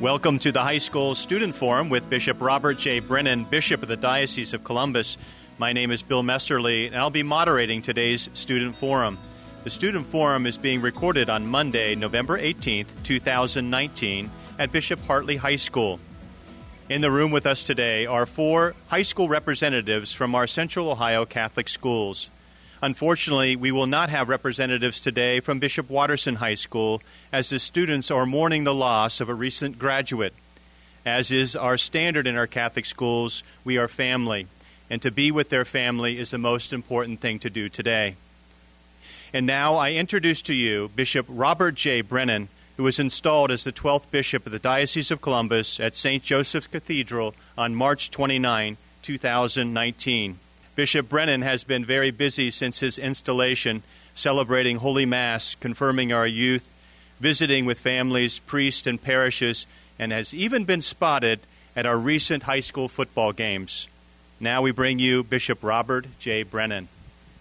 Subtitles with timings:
[0.00, 2.98] Welcome to the High School Student Forum with Bishop Robert J.
[2.98, 5.16] Brennan, Bishop of the Diocese of Columbus.
[5.56, 9.18] My name is Bill Messerly, and I'll be moderating today's Student Forum.
[9.62, 15.54] The Student Forum is being recorded on Monday, November 18th, 2019, at Bishop Hartley High
[15.54, 16.00] School.
[16.88, 21.24] In the room with us today are four high school representatives from our Central Ohio
[21.24, 22.30] Catholic schools.
[22.84, 27.00] Unfortunately, we will not have representatives today from Bishop Watterson High School
[27.32, 30.34] as the students are mourning the loss of a recent graduate.
[31.06, 34.48] As is our standard in our Catholic schools, we are family,
[34.90, 38.16] and to be with their family is the most important thing to do today.
[39.32, 42.02] And now I introduce to you Bishop Robert J.
[42.02, 46.22] Brennan, who was installed as the 12th Bishop of the Diocese of Columbus at St.
[46.22, 50.38] Joseph's Cathedral on March 29, 2019.
[50.74, 53.82] Bishop Brennan has been very busy since his installation,
[54.14, 56.68] celebrating Holy Mass, confirming our youth,
[57.20, 59.66] visiting with families, priests, and parishes,
[59.98, 61.40] and has even been spotted
[61.76, 63.88] at our recent high school football games.
[64.40, 66.42] Now we bring you Bishop Robert J.
[66.42, 66.88] Brennan.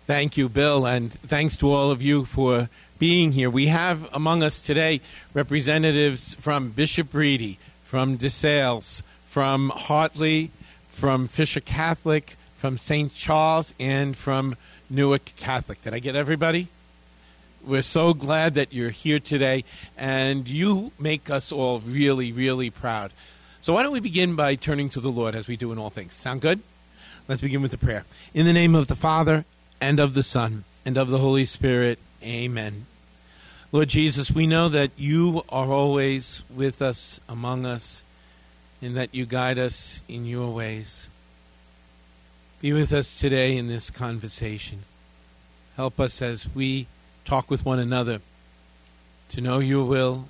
[0.06, 3.50] Thank you, Bill, and thanks to all of you for being here.
[3.50, 5.02] We have among us today
[5.34, 10.52] representatives from Bishop Ready, from DeSales, from Hartley,
[10.90, 13.14] from Fisher Catholic, from St.
[13.14, 14.56] Charles, and from
[14.90, 15.82] Newark Catholic.
[15.82, 16.70] Did I get everybody?
[17.62, 19.66] We're so glad that you're here today,
[19.98, 23.12] and you make us all really, really proud.
[23.60, 25.90] So, why don't we begin by turning to the Lord as we do in all
[25.90, 26.14] things?
[26.14, 26.62] Sound good?
[27.28, 28.06] Let's begin with the prayer.
[28.34, 29.44] In the name of the Father,
[29.82, 32.86] and of the Son, and of the Holy Spirit, amen.
[33.74, 38.04] Lord Jesus, we know that you are always with us, among us,
[38.82, 41.10] and that you guide us in your ways.
[42.64, 44.84] Be with us today in this conversation.
[45.76, 46.88] Help us as we
[47.26, 48.22] talk with one another
[49.32, 50.30] to know your will,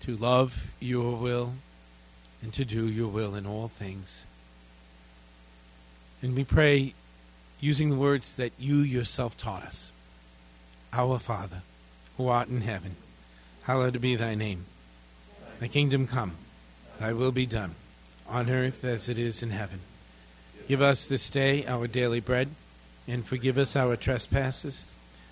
[0.00, 1.52] to love your will,
[2.42, 4.24] and to do your will in all things.
[6.22, 6.92] And we pray
[7.60, 9.92] using the words that you yourself taught us
[10.92, 11.62] Our Father,
[12.16, 12.96] who art in heaven,
[13.62, 14.64] hallowed be thy name.
[15.60, 16.32] Thy kingdom come,
[16.98, 17.76] thy will be done,
[18.28, 19.78] on earth as it is in heaven.
[20.68, 22.48] Give us this day our daily bread,
[23.06, 24.84] and forgive us our trespasses,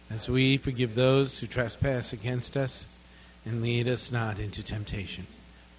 [0.08, 2.86] as we forgive those who trespass against us.
[3.44, 5.26] And lead us not into temptation,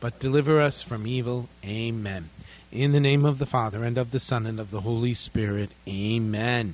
[0.02, 1.48] but deliver us from evil.
[1.66, 2.30] Amen.
[2.70, 5.72] In the name of the Father, and of the Son, and of the Holy Spirit.
[5.88, 6.74] Amen.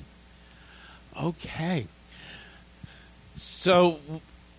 [1.16, 1.86] Okay.
[3.36, 4.00] So,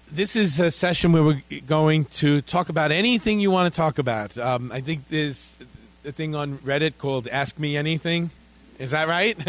[0.10, 4.00] this is a session where we're going to talk about anything you want to talk
[4.00, 4.38] about.
[4.38, 5.58] Um, I think there's
[6.12, 8.30] thing on Reddit called Ask Me Anything.
[8.80, 9.38] Is that right?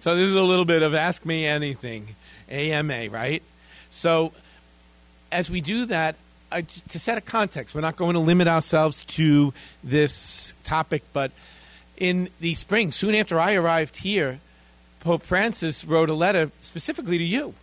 [0.00, 2.14] so this is a little bit of Ask Me Anything,
[2.48, 3.42] AMA, right?
[3.90, 4.32] So
[5.30, 6.16] as we do that,
[6.52, 9.54] I, to set a context, we're not going to limit ourselves to
[9.84, 11.30] this topic, but
[11.96, 14.40] in the spring, soon after I arrived here,
[15.00, 17.54] Pope Francis wrote a letter specifically to you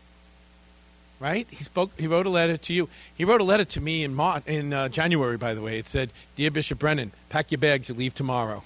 [1.20, 1.48] right?
[1.50, 1.92] He spoke.
[2.00, 2.90] He wrote a letter to you.
[3.16, 5.38] He wrote a letter to me in in uh, January.
[5.38, 7.90] By the way, it said, "Dear Bishop Brennan, pack your bags.
[7.90, 8.64] You leave tomorrow."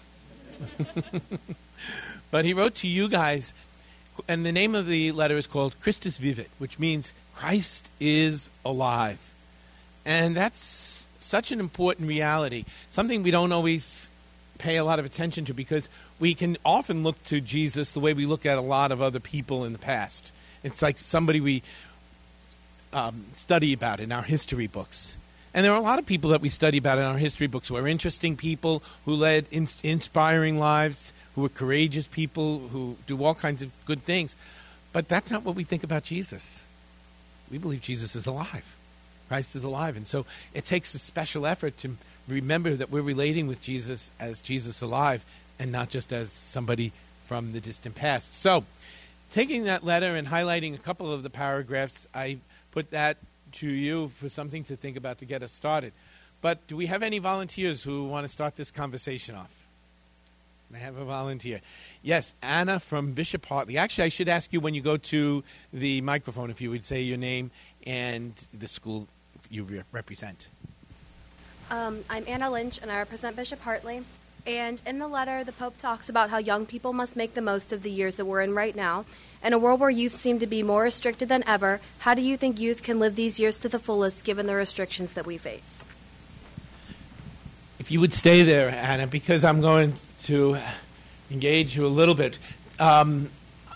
[2.31, 3.53] but he wrote to you guys,
[4.28, 9.33] and the name of the letter is called "Christus Vivit," which means Christ is alive,
[10.06, 12.66] and that's such an important reality.
[12.91, 14.09] Something we don't always
[14.57, 15.89] pay a lot of attention to because
[16.19, 19.19] we can often look to Jesus the way we look at a lot of other
[19.19, 20.31] people in the past.
[20.63, 21.63] It's like somebody we
[22.94, 25.18] um, study about in our history books.
[25.53, 27.68] And there are a lot of people that we study about in our history books
[27.68, 33.24] who are interesting people, who led in- inspiring lives, who are courageous people, who do
[33.24, 34.35] all kinds of good things.
[34.94, 36.66] But that's not what we think about Jesus.
[37.50, 38.78] We believe Jesus is alive.
[39.28, 39.97] Christ is alive.
[39.97, 41.97] And so it takes a special effort to
[42.28, 45.25] remember that we're relating with Jesus as Jesus alive
[45.59, 46.91] and not just as somebody
[47.25, 48.35] from the distant past.
[48.35, 48.66] So,
[49.31, 52.40] taking that letter and highlighting a couple of the paragraphs, I
[52.71, 53.17] put that
[53.53, 55.94] to you for something to think about to get us started.
[56.41, 59.53] But do we have any volunteers who want to start this conversation off?
[60.73, 61.59] I have a volunteer.
[62.01, 63.77] Yes, Anna from Bishop Hartley.
[63.77, 67.01] Actually, I should ask you when you go to the microphone if you would say
[67.01, 67.51] your name
[67.85, 69.07] and the school
[69.50, 70.47] you re- represent.
[71.69, 74.03] Um, I'm Anna Lynch, and I represent Bishop Hartley.
[74.47, 77.71] And in the letter, the Pope talks about how young people must make the most
[77.71, 79.06] of the years that we're in right now
[79.43, 82.38] in a world where youth seem to be more restricted than ever, how do you
[82.38, 85.88] think youth can live these years to the fullest given the restrictions that we face?
[87.79, 89.93] If you would stay there, Anna, because I'm going
[90.23, 90.57] to
[91.31, 92.38] engage you a little bit.
[92.79, 93.31] Um,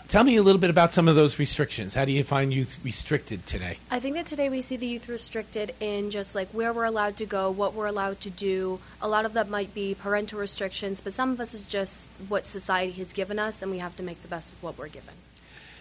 [0.07, 1.95] tell me a little bit about some of those restrictions.
[1.95, 3.79] How do you find youth restricted today?
[3.89, 7.17] I think that today we see the youth restricted in just like where we're allowed
[7.17, 8.79] to go, what we're allowed to do.
[9.01, 12.45] A lot of that might be parental restrictions, but some of us is just what
[12.45, 15.15] society has given us, and we have to make the best of what we're given.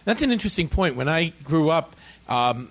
[0.04, 0.96] That's an interesting point.
[0.96, 1.96] When I grew up,
[2.28, 2.70] um,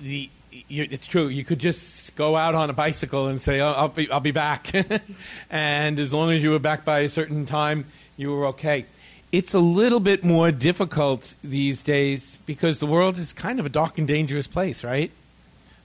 [0.00, 0.30] the
[0.68, 1.28] it's true.
[1.28, 4.30] You could just go out on a bicycle and say, oh, "I'll be, I'll be
[4.30, 4.72] back,"
[5.50, 8.86] and as long as you were back by a certain time, you were okay.
[9.32, 13.68] It's a little bit more difficult these days because the world is kind of a
[13.68, 15.10] dark and dangerous place, right?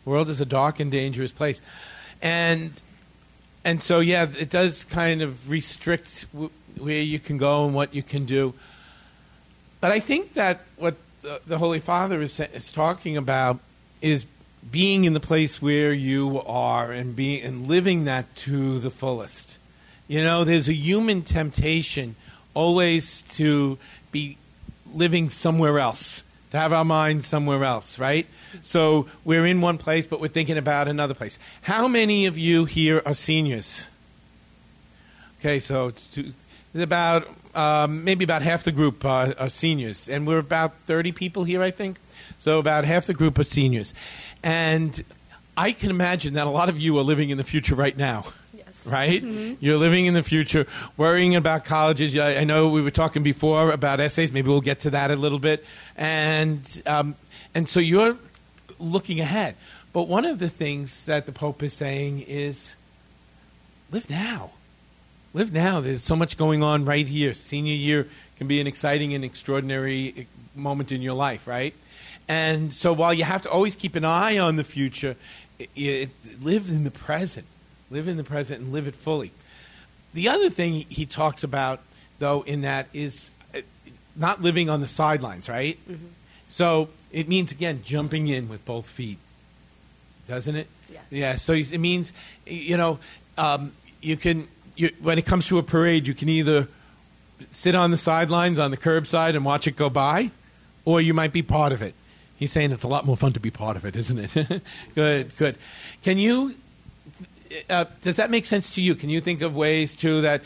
[0.05, 1.59] The world is a dark and dangerous place,
[2.21, 2.71] and
[3.65, 7.93] and so yeah, it does kind of restrict w- where you can go and what
[7.93, 8.53] you can do.
[9.81, 13.59] But I think that what the, the Holy Father is, is talking about
[14.01, 14.25] is
[14.69, 19.57] being in the place where you are and being and living that to the fullest.
[20.07, 22.15] You know, there's a human temptation
[22.53, 23.77] always to
[24.11, 24.37] be
[24.93, 28.27] living somewhere else, to have our mind somewhere else, right?
[28.61, 31.39] So we're in one place, but we're thinking about another place.
[31.61, 33.87] How many of you here are seniors?
[35.39, 36.33] Okay, so two,
[36.73, 41.43] about um, maybe about half the group uh, are seniors, and we're about 30 people
[41.43, 41.97] here, I think.
[42.37, 43.93] So about half the group are seniors.
[44.43, 45.03] And
[45.57, 48.25] I can imagine that a lot of you are living in the future right now.
[48.53, 48.87] Yes.
[48.87, 49.21] Right?
[49.21, 49.63] Mm-hmm.
[49.63, 50.65] You're living in the future,
[50.97, 52.17] worrying about colleges.
[52.17, 54.31] I, I, know we were talking before about essays.
[54.31, 55.63] Maybe we'll get to that a little bit.
[55.97, 57.15] And, um,
[57.53, 58.17] and so you're
[58.79, 59.55] looking ahead.
[59.93, 62.75] But one of the things that the Pope is saying is
[63.91, 64.51] live now.
[65.33, 65.79] Live now.
[65.79, 67.33] There's so much going on right here.
[67.33, 68.07] Senior year
[68.37, 70.23] can be an exciting and extraordinary eh,
[70.55, 71.73] moment in your life, right?
[72.27, 75.15] And so while you have to always keep an eye on the future,
[75.57, 76.09] it, it,
[76.41, 77.47] live in the present.
[77.89, 79.31] Live in the present and live it fully.
[80.13, 81.79] The other thing he talks about,
[82.19, 83.61] though, in that is uh,
[84.17, 85.79] not living on the sidelines, right?
[85.89, 86.07] Mm-hmm.
[86.49, 89.17] So it means, again, jumping in with both feet,
[90.27, 90.67] doesn't it?
[90.91, 91.03] Yes.
[91.09, 92.11] Yeah, so it means,
[92.45, 92.99] you know,
[93.37, 96.67] um, you can, you, when it comes to a parade, you can either
[97.49, 100.31] sit on the sidelines on the curbside and watch it go by,
[100.85, 101.93] or you might be part of it.
[102.37, 104.33] He's saying it's a lot more fun to be part of it, isn't it?
[104.95, 105.37] good, yes.
[105.37, 105.57] good.
[106.03, 106.55] Can you?
[107.69, 108.95] Uh, does that make sense to you?
[108.95, 110.41] Can you think of ways too that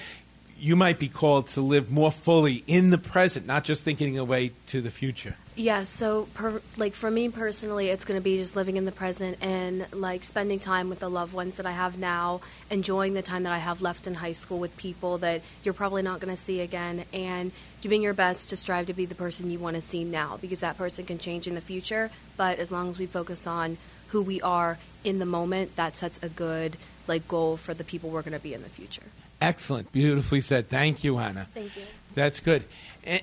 [0.59, 4.51] you might be called to live more fully in the present, not just thinking away
[4.67, 5.35] to the future?
[5.57, 8.91] Yeah, so per, like for me personally, it's going to be just living in the
[8.91, 13.21] present and like spending time with the loved ones that I have now, enjoying the
[13.21, 16.35] time that I have left in high school with people that you're probably not going
[16.35, 19.77] to see again, and doing your best to strive to be the person you want
[19.77, 22.11] to see now because that person can change in the future.
[22.35, 23.77] But as long as we focus on
[24.09, 26.75] who we are in the moment, that sets a good
[27.07, 29.03] like goal for the people we're going to be in the future.
[29.39, 30.67] Excellent, beautifully said.
[30.67, 31.47] Thank you, Anna.
[31.53, 31.83] Thank you.
[32.13, 32.63] That's good.
[33.05, 33.21] And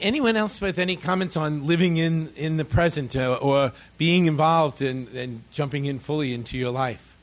[0.00, 4.82] anyone else with any comments on living in, in the present uh, or being involved
[4.82, 7.16] and in, in jumping in fully into your life?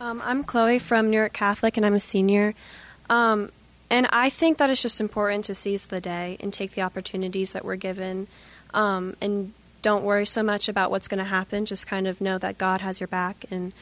[0.00, 2.54] Um, I'm Chloe from Newark Catholic, and I'm a senior.
[3.08, 3.50] Um,
[3.88, 7.52] and I think that it's just important to seize the day and take the opportunities
[7.52, 8.26] that we're given,
[8.74, 9.52] um, and
[9.82, 11.64] don't worry so much about what's going to happen.
[11.64, 13.72] Just kind of know that God has your back, and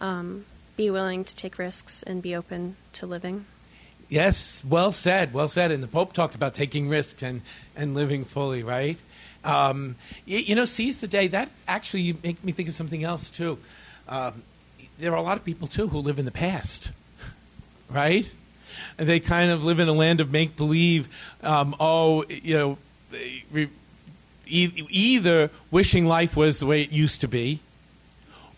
[0.00, 0.44] um,
[0.76, 3.46] be willing to take risks and be open to living.
[4.12, 5.70] Yes, well said, well said.
[5.70, 7.40] And the Pope talked about taking risks and,
[7.74, 8.98] and living fully, right?
[9.42, 11.28] Um, you, you, know, seize the day.
[11.28, 13.56] That actually make me think of something else too.
[14.06, 14.42] Um,
[14.98, 16.90] there are a lot of people too who live in the past,
[17.90, 18.30] right?
[18.98, 21.08] And they kind of live in a land of make believe.
[21.42, 22.78] Um, oh, you know,
[24.46, 27.60] either wishing life was the way it used to be,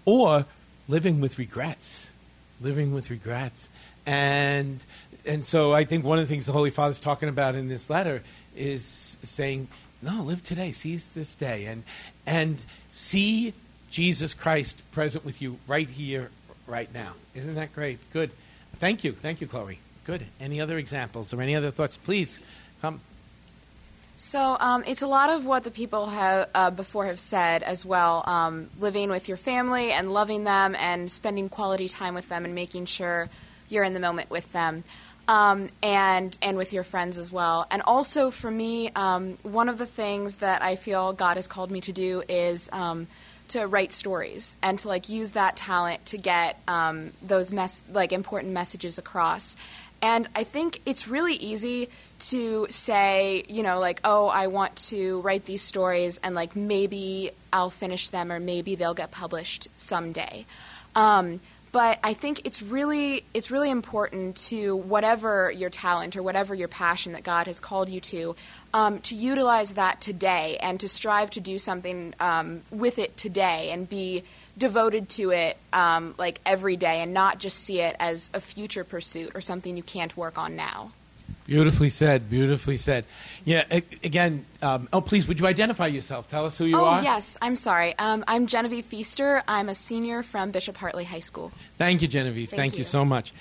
[0.04, 0.46] or
[0.88, 2.11] living with regrets,
[2.61, 3.68] living with regrets,
[4.04, 4.80] and
[5.26, 7.88] and so I think one of the things the Holy Father's talking about in this
[7.88, 8.22] letter
[8.56, 8.84] is
[9.22, 9.68] saying,
[10.02, 11.82] no, live today, seize this day, and
[12.26, 12.58] and
[12.92, 13.54] see
[13.90, 16.30] Jesus Christ present with you right here,
[16.66, 17.12] right now.
[17.34, 17.98] Isn't that great?
[18.12, 18.30] Good.
[18.76, 19.78] Thank you, thank you, Chloe.
[20.04, 20.26] Good.
[20.40, 21.96] Any other examples or any other thoughts?
[21.96, 22.40] Please
[22.82, 23.00] come.
[24.16, 27.84] So um, it's a lot of what the people have uh, before have said as
[27.84, 28.22] well.
[28.26, 32.54] Um, living with your family and loving them and spending quality time with them and
[32.54, 33.28] making sure
[33.70, 34.84] you're in the moment with them
[35.28, 37.66] um, and and with your friends as well.
[37.70, 41.70] And also for me, um, one of the things that I feel God has called
[41.70, 43.06] me to do is um,
[43.48, 48.12] to write stories and to like use that talent to get um, those mes- like
[48.12, 49.56] important messages across.
[50.02, 51.88] And I think it's really easy
[52.30, 57.30] to say, you know, like, oh, I want to write these stories and like maybe
[57.52, 60.44] I'll finish them or maybe they'll get published someday.
[60.94, 61.40] Um,
[61.74, 66.68] but I think it's really it's really important to whatever your talent or whatever your
[66.68, 68.36] passion that God has called you to,
[68.72, 73.70] um, to utilize that today and to strive to do something um, with it today
[73.72, 74.22] and be
[74.56, 78.84] devoted to it um, like every day and not just see it as a future
[78.84, 80.92] pursuit or something you can't work on now.
[81.46, 82.30] Beautifully said.
[82.30, 83.04] Beautifully said.
[83.44, 83.64] Yeah.
[84.02, 84.46] Again.
[84.62, 85.28] Um, oh, please.
[85.28, 86.28] Would you identify yourself?
[86.28, 87.00] Tell us who you oh are.
[87.00, 87.94] Oh yes, I'm sorry.
[87.98, 89.42] Um, I'm Genevieve Feaster.
[89.46, 91.52] I'm a senior from Bishop Hartley High School.
[91.76, 92.48] Thank you, Genevieve.
[92.48, 92.78] Thank, Thank you.
[92.78, 92.84] you.
[92.84, 93.34] so much.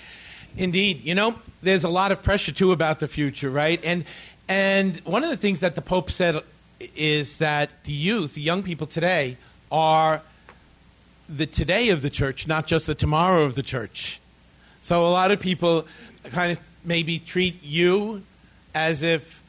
[0.58, 3.80] Indeed, you know, there's a lot of pressure too about the future, right?
[3.84, 4.04] And
[4.50, 6.42] and one of the things that the Pope said
[6.96, 9.38] is that the youth, the young people today,
[9.72, 10.22] are
[11.30, 14.20] the today of the church, not just the tomorrow of the church.
[14.82, 15.88] So a lot of people
[16.32, 18.24] kind of maybe treat you
[18.76, 19.44] as if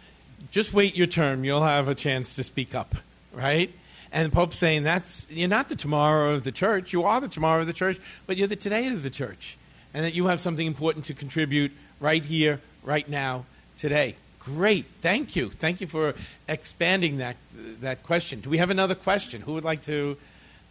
[0.50, 2.94] just wait your term, you'll have a chance to speak up,
[3.32, 3.72] right?
[4.12, 6.92] And the Pope's saying that's you're not the tomorrow of the church.
[6.92, 9.56] You are the tomorrow of the church, but you're the today of the church,
[9.92, 13.44] and that you have something important to contribute right here, right now,
[13.76, 14.14] today.
[14.38, 16.14] Great, thank you, thank you for
[16.48, 17.36] expanding that
[17.80, 18.40] that question.
[18.40, 19.40] Do we have another question?
[19.40, 20.16] Who would like to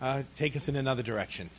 [0.02, 1.50] uh, take us in another direction?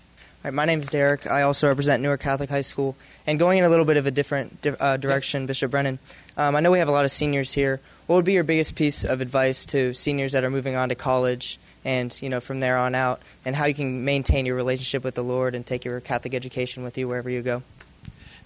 [0.44, 1.26] Right, my name's Derek.
[1.26, 2.96] I also represent Newark Catholic High School.
[3.26, 5.98] And going in a little bit of a different di- uh, direction, Bishop Brennan,
[6.36, 7.80] um, I know we have a lot of seniors here.
[8.06, 10.94] What would be your biggest piece of advice to seniors that are moving on to
[10.94, 15.02] college and, you know, from there on out, and how you can maintain your relationship
[15.02, 17.62] with the Lord and take your Catholic education with you wherever you go?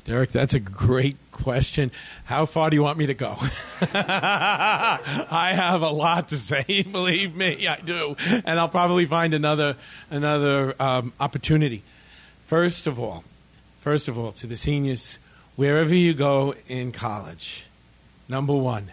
[0.08, 1.90] Derek, that's a great question.
[2.24, 3.36] How far do you want me to go?
[3.92, 9.76] I have a lot to say, believe me, I do, and I'll probably find another
[10.10, 11.82] another um, opportunity.
[12.40, 13.22] First of all,
[13.80, 15.18] first of all, to the seniors,
[15.56, 17.66] wherever you go in college,
[18.30, 18.90] number one,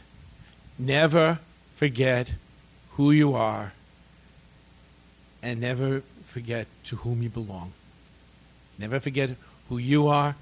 [0.77, 1.39] never
[1.75, 2.33] forget
[2.97, 3.71] who you are,
[5.41, 7.71] and never forget to whom you belong.
[8.77, 9.29] Never forget
[9.69, 10.35] who you are.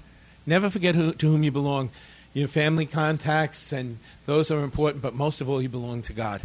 [0.46, 1.90] Never forget who, to whom you belong.
[2.32, 6.42] Your family contacts, and those are important, but most of all, you belong to God.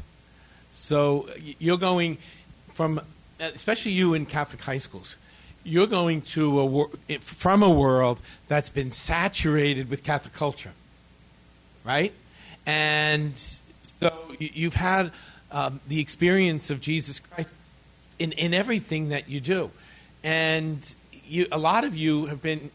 [0.72, 1.28] So
[1.58, 2.18] you're going
[2.68, 3.02] from,
[3.40, 5.16] especially you in Catholic high schools,
[5.64, 6.90] you're going to a wor-
[7.20, 10.72] from a world that's been saturated with Catholic culture,
[11.84, 12.14] right?
[12.66, 15.12] And so you've had
[15.52, 17.54] um, the experience of Jesus Christ
[18.20, 19.72] in, in everything that you do.
[20.24, 20.80] And
[21.26, 22.72] you, a lot of you have been,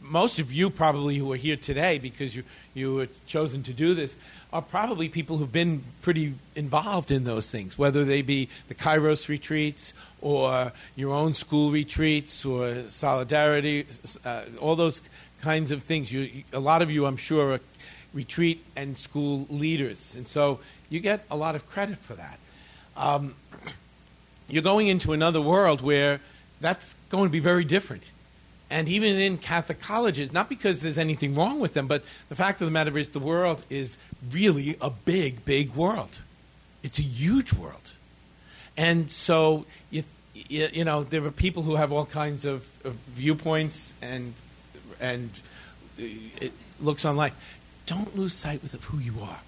[0.00, 3.94] most of you probably who are here today because you, you were chosen to do
[3.94, 4.16] this,
[4.52, 9.28] are probably people who've been pretty involved in those things, whether they be the Kairos
[9.28, 13.86] retreats or your own school retreats or solidarity,
[14.24, 15.02] uh, all those
[15.40, 16.12] kinds of things.
[16.12, 17.60] You, a lot of you, I'm sure, are
[18.12, 20.14] retreat and school leaders.
[20.14, 20.60] And so
[20.90, 22.38] you get a lot of credit for that.
[22.96, 23.34] Um,
[24.48, 26.20] you're going into another world where
[26.60, 28.10] that's going to be very different.
[28.72, 32.62] And even in Catholic colleges, not because there's anything wrong with them, but the fact
[32.62, 33.98] of the matter is the world is
[34.30, 36.22] really a big, big world.
[36.82, 37.92] It's a huge world.
[38.78, 40.04] And so, you,
[40.48, 44.32] you, you know, there are people who have all kinds of, of viewpoints and,
[44.98, 45.28] and
[45.98, 46.04] uh,
[46.40, 47.58] it looks on life.
[47.84, 49.40] Don't lose sight of who you are.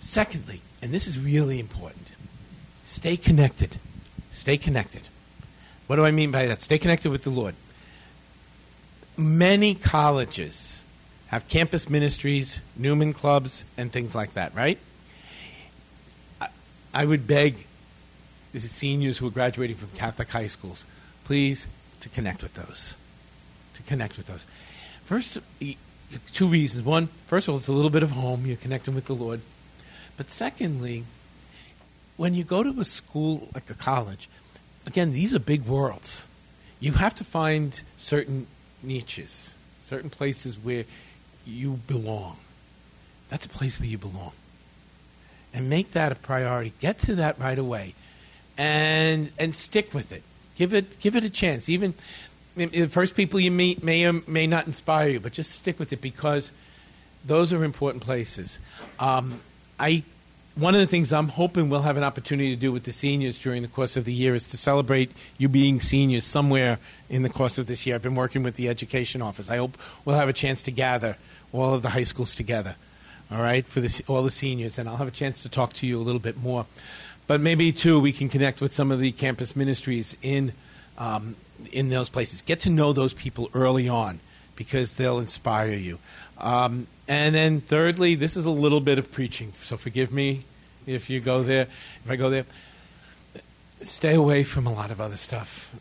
[0.00, 2.08] Secondly, and this is really important,
[2.86, 3.76] stay connected.
[4.30, 5.02] Stay connected.
[5.88, 6.62] What do I mean by that?
[6.62, 7.54] Stay connected with the Lord.
[9.16, 10.84] Many colleges
[11.28, 14.78] have campus ministries, Newman clubs, and things like that, right?
[16.40, 16.48] I,
[16.92, 17.66] I would beg
[18.52, 20.84] the seniors who are graduating from Catholic high schools,
[21.24, 21.66] please,
[22.00, 22.96] to connect with those.
[23.74, 24.46] To connect with those.
[25.04, 25.38] First,
[26.32, 26.84] two reasons.
[26.84, 28.46] One, first of all, it's a little bit of home.
[28.46, 29.40] You're connecting with the Lord.
[30.16, 31.04] But secondly,
[32.16, 34.28] when you go to a school like a college,
[34.86, 36.26] again, these are big worlds.
[36.78, 38.46] You have to find certain
[38.84, 40.84] niches, certain places where
[41.46, 42.36] you belong.
[43.28, 44.32] That's a place where you belong.
[45.52, 46.72] And make that a priority.
[46.80, 47.94] Get to that right away.
[48.56, 50.22] And and stick with it.
[50.56, 51.68] Give it give it a chance.
[51.68, 51.94] Even
[52.56, 55.92] the first people you meet may or may not inspire you, but just stick with
[55.92, 56.52] it because
[57.24, 58.58] those are important places.
[58.98, 59.40] Um,
[59.78, 60.04] I
[60.54, 63.38] one of the things I'm hoping we'll have an opportunity to do with the seniors
[63.38, 67.28] during the course of the year is to celebrate you being seniors somewhere in the
[67.28, 67.96] course of this year.
[67.96, 69.50] I've been working with the education office.
[69.50, 71.16] I hope we'll have a chance to gather
[71.52, 72.76] all of the high schools together,
[73.32, 75.86] all right, for the, all the seniors, and I'll have a chance to talk to
[75.86, 76.66] you a little bit more.
[77.26, 80.52] But maybe too, we can connect with some of the campus ministries in
[80.98, 81.34] um,
[81.72, 82.42] in those places.
[82.42, 84.20] Get to know those people early on
[84.56, 85.98] because they'll inspire you.
[86.38, 90.44] Um, and then thirdly, this is a little bit of preaching, so forgive me
[90.86, 91.68] if you go there.
[92.04, 92.44] If I go there,
[93.82, 95.74] stay away from a lot of other stuff.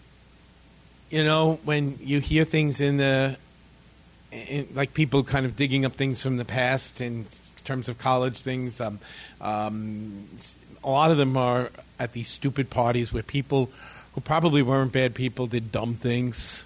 [1.10, 3.38] you know, when you hear things in the,
[4.32, 7.26] in, like people kind of digging up things from the past in
[7.66, 9.00] terms of college things, um,
[9.40, 10.28] um,
[10.84, 11.70] a lot of them are
[12.00, 13.70] at these stupid parties where people
[14.16, 16.64] who probably weren't bad people did dumb things.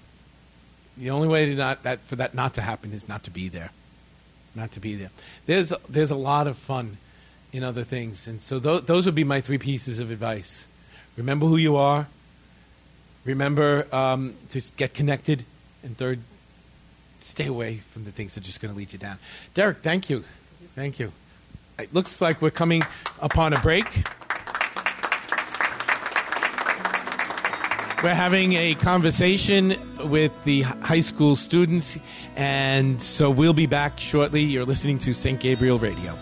[0.97, 3.49] The only way to not that for that not to happen is not to be
[3.49, 3.71] there,
[4.55, 5.11] not to be there.
[5.45, 6.97] There's there's a lot of fun
[7.53, 10.67] in other things, and so th- those would be my three pieces of advice.
[11.15, 12.07] Remember who you are.
[13.25, 15.43] Remember um, to get connected,
[15.83, 16.19] and third,
[17.19, 19.19] stay away from the things that are just going to lead you down.
[19.53, 20.23] Derek, thank you,
[20.75, 21.11] thank you.
[21.77, 22.83] It looks like we're coming
[23.21, 23.85] upon a break.
[28.03, 31.97] We're having a conversation with the high school students,
[32.35, 34.43] and so we'll be back shortly.
[34.43, 35.39] You're listening to St.
[35.39, 36.15] Gabriel Radio.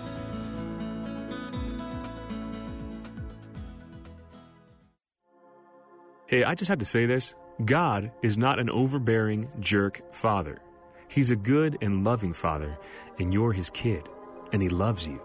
[6.27, 10.61] Hey, I just had to say this God is not an overbearing jerk father.
[11.09, 12.77] He's a good and loving father,
[13.19, 14.07] and you're his kid,
[14.53, 15.21] and he loves you.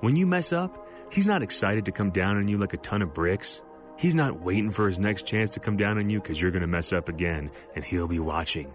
[0.00, 3.00] When you mess up, he's not excited to come down on you like a ton
[3.00, 3.62] of bricks.
[3.96, 6.62] He's not waiting for his next chance to come down on you because you're going
[6.62, 8.72] to mess up again, and he'll be watching.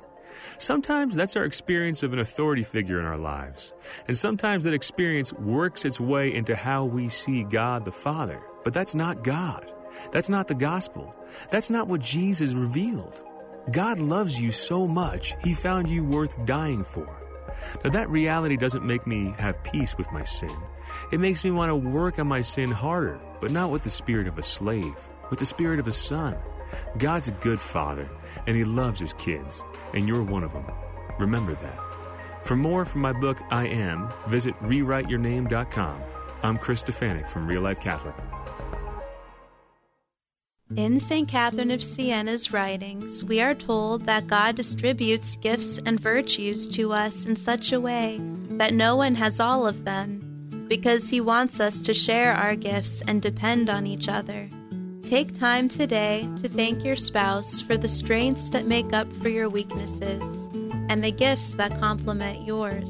[0.58, 3.74] Sometimes that's our experience of an authority figure in our lives.
[4.08, 8.42] And sometimes that experience works its way into how we see God the Father.
[8.64, 9.72] But that's not God.
[10.12, 11.14] That's not the gospel.
[11.50, 13.24] That's not what Jesus revealed.
[13.72, 17.08] God loves you so much, He found you worth dying for.
[17.84, 20.56] Now, that reality doesn't make me have peace with my sin.
[21.12, 24.28] It makes me want to work on my sin harder, but not with the spirit
[24.28, 26.38] of a slave, with the spirit of a son.
[26.98, 28.08] God's a good father,
[28.48, 30.66] and he loves his kids, and you're one of them.
[31.18, 31.80] Remember that.
[32.44, 36.02] For more from my book, I Am, visit rewriteyourname.com.
[36.42, 38.16] I'm Chris Stefanick from Real Life Catholic.
[40.76, 41.28] In St.
[41.28, 47.26] Catherine of Siena's writings, we are told that God distributes gifts and virtues to us
[47.26, 48.20] in such a way
[48.52, 50.29] that no one has all of them
[50.70, 54.50] because He wants us to share our gifts and depend on each other.
[55.04, 59.50] Take time today to thank your spouse for the strengths that make up for your
[59.50, 60.48] weaknesses
[60.88, 62.90] and the gifts that complement yours.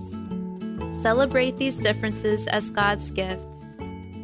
[1.01, 3.41] Celebrate these differences as God's gift.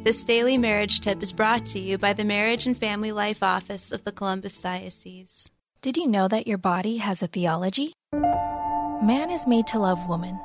[0.03, 3.91] This daily marriage tip is brought to you by the Marriage and Family Life Office
[3.91, 5.49] of the Columbus Diocese.
[5.81, 7.93] Did you know that your body has a theology?
[8.13, 10.39] Man is made to love woman,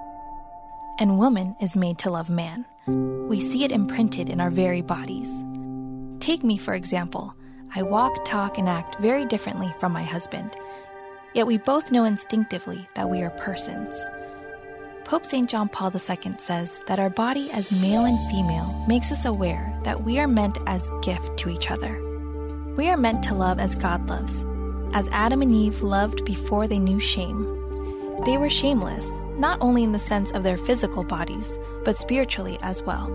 [1.00, 2.64] and woman is made to love man.
[2.86, 5.44] We see it imprinted in our very bodies.
[6.20, 7.34] Take me, for example.
[7.74, 10.56] I walk, talk, and act very differently from my husband.
[11.34, 14.08] Yet we both know instinctively that we are persons.
[15.04, 15.48] Pope St.
[15.48, 20.04] John Paul II says that our body as male and female makes us aware that
[20.04, 21.98] we are meant as gift to each other.
[22.76, 24.44] We are meant to love as God loves,
[24.92, 27.59] as Adam and Eve loved before they knew shame.
[28.24, 32.82] They were shameless, not only in the sense of their physical bodies, but spiritually as
[32.82, 33.08] well.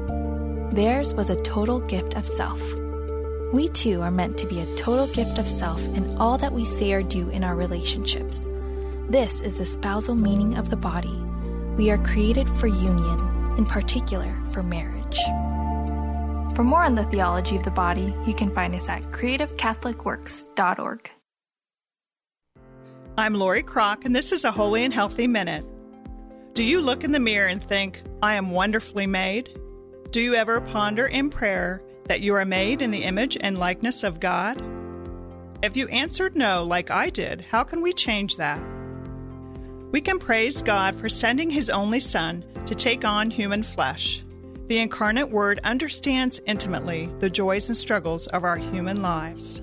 [0.72, 2.60] Theirs was a total gift of self.
[3.54, 6.66] We too are meant to be a total gift of self in all that we
[6.66, 8.50] say or do in our relationships.
[9.08, 11.22] This is the spousal meaning of the body.
[11.78, 13.20] We are created for union,
[13.58, 15.20] in particular for marriage.
[16.56, 21.12] For more on the theology of the body, you can find us at creativecatholicworks.org.
[23.18, 25.66] I'm Lori Kroc, and this is a Holy and Healthy Minute.
[26.54, 29.58] Do you look in the mirror and think, I am wonderfully made?
[30.10, 34.04] Do you ever ponder in prayer that you are made in the image and likeness
[34.04, 34.62] of God?
[35.64, 38.62] If you answered no, like I did, how can we change that?
[39.94, 44.26] We can praise God for sending His only Son to take on human flesh.
[44.68, 49.62] The incarnate Word understands intimately the joys and struggles of our human lives.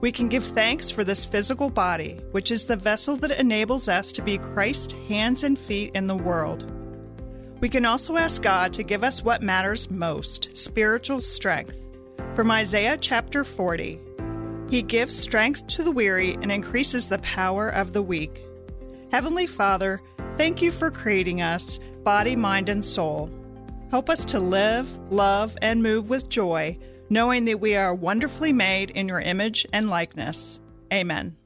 [0.00, 4.12] We can give thanks for this physical body, which is the vessel that enables us
[4.12, 6.72] to be Christ's hands and feet in the world.
[7.60, 11.74] We can also ask God to give us what matters most spiritual strength.
[12.36, 13.98] From Isaiah chapter 40
[14.70, 18.44] He gives strength to the weary and increases the power of the weak.
[19.10, 20.00] Heavenly Father,
[20.36, 23.32] thank you for creating us, body, mind, and soul.
[23.90, 26.78] Help us to live, love, and move with joy
[27.10, 30.60] knowing that we are wonderfully made in your image and likeness.
[30.92, 31.36] Amen.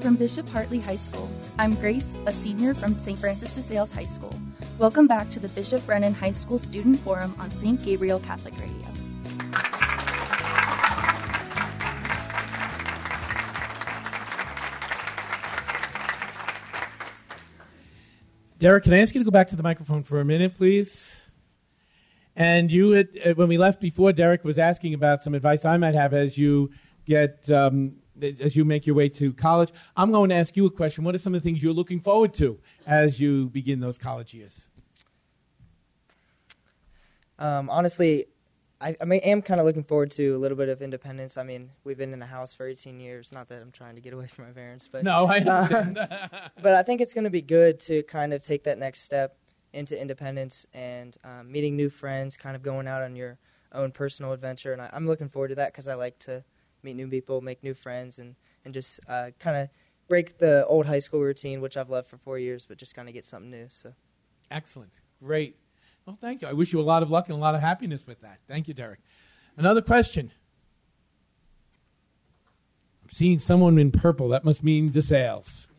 [0.00, 3.16] From Bishop Hartley High School, I'm Grace, a senior from St.
[3.16, 4.34] Francis de Sales High School.
[4.78, 7.80] Welcome back to the Bishop Brennan High School Student Forum on St.
[7.84, 9.71] Gabriel Catholic Radio.
[18.62, 21.12] Derek, can I ask you to go back to the microphone for a minute, please?
[22.36, 25.76] And you, had, uh, when we left before, Derek was asking about some advice I
[25.78, 26.70] might have as you
[27.04, 29.72] get um, as you make your way to college.
[29.96, 31.02] I'm going to ask you a question.
[31.02, 34.32] What are some of the things you're looking forward to as you begin those college
[34.32, 34.64] years?
[37.40, 38.26] Um, honestly,
[38.82, 41.36] I, I am kind of looking forward to a little bit of independence.
[41.36, 43.30] I mean, we've been in the house for 18 years.
[43.30, 46.74] Not that I'm trying to get away from my parents, but no, I uh, but
[46.74, 49.36] I think it's going to be good to kind of take that next step
[49.72, 53.38] into independence and um, meeting new friends, kind of going out on your
[53.72, 54.72] own personal adventure.
[54.72, 56.44] And I, am looking forward to that because I like to
[56.82, 59.68] meet new people, make new friends, and and just uh, kind of
[60.08, 63.08] break the old high school routine, which I've loved for four years, but just kind
[63.08, 63.66] of get something new.
[63.68, 63.94] So,
[64.50, 65.56] excellent, great.
[66.06, 66.48] Well, thank you.
[66.48, 68.38] I wish you a lot of luck and a lot of happiness with that.
[68.48, 69.00] Thank you, Derek.
[69.56, 70.32] Another question.
[73.04, 74.28] I'm seeing someone in purple.
[74.28, 75.68] That must mean DeSales.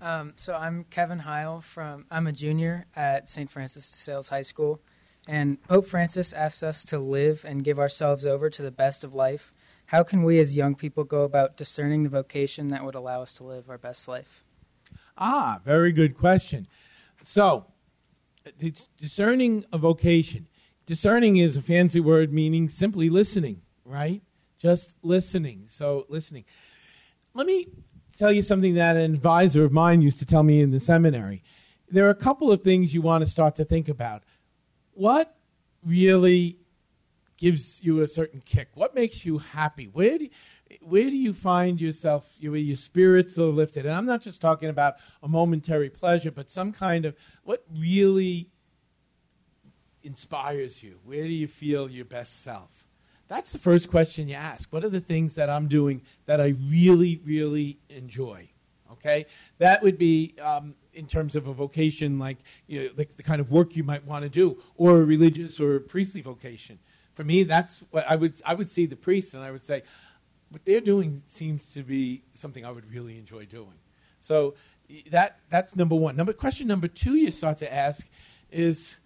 [0.00, 2.06] Um, so I'm Kevin Heil from.
[2.08, 3.50] I'm a junior at St.
[3.50, 4.80] Francis de Sales High School,
[5.26, 9.16] and Pope Francis asks us to live and give ourselves over to the best of
[9.16, 9.50] life.
[9.86, 13.34] How can we, as young people, go about discerning the vocation that would allow us
[13.38, 14.44] to live our best life?
[15.16, 16.68] Ah, very good question.
[17.24, 17.66] So,
[18.96, 20.46] discerning a vocation.
[20.86, 24.22] Discerning is a fancy word meaning simply listening, right?
[24.58, 25.66] Just listening.
[25.68, 26.44] So, listening.
[27.34, 27.66] Let me
[28.16, 31.42] tell you something that an advisor of mine used to tell me in the seminary.
[31.90, 34.24] There are a couple of things you want to start to think about.
[34.92, 35.36] What
[35.84, 36.58] really
[37.36, 38.68] gives you a certain kick?
[38.74, 39.86] What makes you happy?
[39.86, 40.28] Where do
[40.80, 43.86] where do you find yourself, where your spirits are lifted?
[43.86, 48.50] And I'm not just talking about a momentary pleasure, but some kind of what really
[50.02, 50.98] inspires you?
[51.04, 52.88] Where do you feel your best self?
[53.28, 54.72] That's the first question you ask.
[54.72, 58.48] What are the things that I'm doing that I really, really enjoy?
[58.90, 59.26] Okay,
[59.58, 63.38] that would be um, in terms of a vocation like you know, the, the kind
[63.38, 66.78] of work you might want to do, or a religious or a priestly vocation.
[67.12, 69.82] For me, that's what I would I would see the priest and I would say,
[70.50, 73.74] what they're doing seems to be something I would really enjoy doing.
[74.20, 74.54] So
[75.10, 76.16] that that's number one.
[76.16, 78.08] Number question number two you start to ask
[78.50, 78.96] is,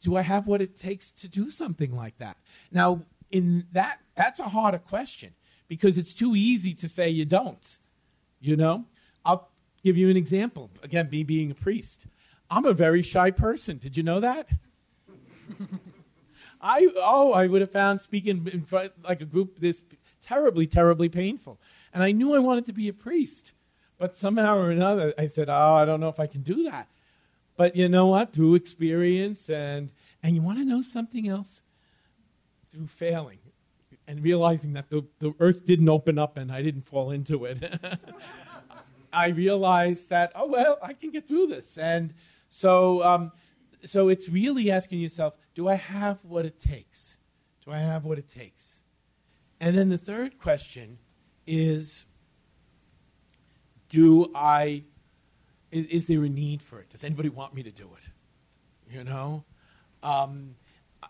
[0.00, 2.36] do I have what it takes to do something like that?
[2.72, 5.34] Now, in that that's a harder question
[5.68, 7.78] because it's too easy to say you don't.
[8.40, 8.86] You know,
[9.24, 9.50] I'll
[9.82, 10.70] give you an example.
[10.82, 12.06] Again, me being a priest,
[12.50, 13.78] I'm a very shy person.
[13.78, 14.48] Did you know that?
[16.60, 19.82] I oh, I would have found speaking in front like a group this
[20.28, 21.58] terribly, terribly painful.
[21.92, 23.52] And I knew I wanted to be a priest.
[23.98, 26.88] But somehow or another, I said, oh, I don't know if I can do that.
[27.56, 28.32] But you know what?
[28.32, 29.90] Through experience and,
[30.22, 31.62] and you want to know something else?
[32.72, 33.38] Through failing
[34.06, 37.58] and realizing that the, the earth didn't open up and I didn't fall into it.
[39.12, 41.78] I realized that, oh, well, I can get through this.
[41.78, 42.14] And
[42.48, 43.32] so, um,
[43.84, 47.18] so it's really asking yourself, do I have what it takes?
[47.64, 48.77] Do I have what it takes?
[49.60, 50.98] And then the third question
[51.46, 52.06] is
[53.88, 54.84] do I,
[55.70, 56.90] is, is, there a need for it?
[56.90, 58.94] Does anybody want me to do it?
[58.94, 59.44] You know?
[60.02, 60.54] Um,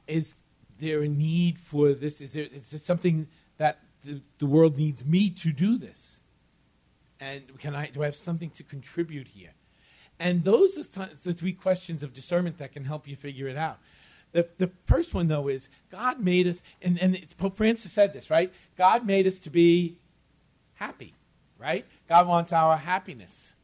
[0.07, 0.37] is
[0.79, 2.21] there a need for this?
[2.21, 3.27] Is there, is this something
[3.59, 6.21] that the, the world needs me to do this?
[7.21, 9.51] And can I, do I have something to contribute here?
[10.21, 13.79] And those are the three questions of discernment that can help you figure it out.
[14.33, 18.31] The, the first one, though, is God made us, and, and Pope Francis said this,
[18.31, 18.53] right?
[18.77, 19.97] God made us to be
[20.75, 21.15] happy,
[21.59, 21.87] right?
[22.09, 23.55] God wants our happiness.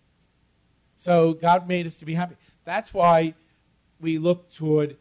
[0.96, 2.36] So God made us to be happy.
[2.64, 3.34] That's why
[4.00, 4.96] we look toward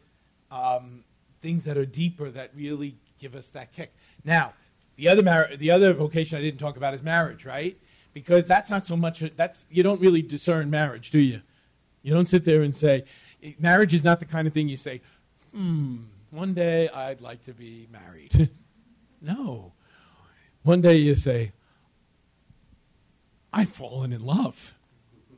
[0.50, 1.02] um,
[1.40, 3.94] things that are deeper that really give us that kick.
[4.24, 4.52] Now,
[4.96, 7.76] the other mar- the other vocation I didn't talk about is marriage, right?
[8.12, 9.24] Because that's not so much.
[9.36, 11.40] That's you don't really discern marriage, do you?
[12.02, 13.04] You don't sit there and say,
[13.58, 15.00] marriage is not the kind of thing you say,
[15.54, 15.96] hmm,
[16.30, 18.50] one day I'd like to be married.
[19.20, 19.72] no.
[20.62, 21.52] One day you say,
[23.52, 24.74] I've fallen in love.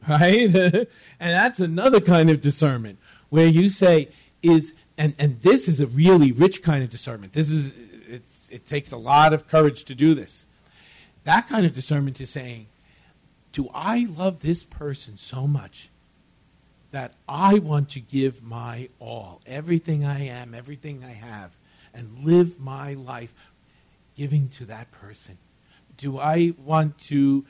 [0.09, 0.55] Right?
[0.55, 2.98] and that's another kind of discernment
[3.29, 4.09] where you say,
[4.42, 7.33] is, and, and this is a really rich kind of discernment.
[7.33, 7.74] This is,
[8.09, 10.46] it's, it takes a lot of courage to do this.
[11.24, 12.68] That kind of discernment is saying,
[13.52, 15.90] do I love this person so much
[16.90, 21.51] that I want to give my all, everything I am, everything I have,
[21.92, 23.53] and live my life
[24.16, 25.38] giving to that person?
[25.96, 27.44] Do I want to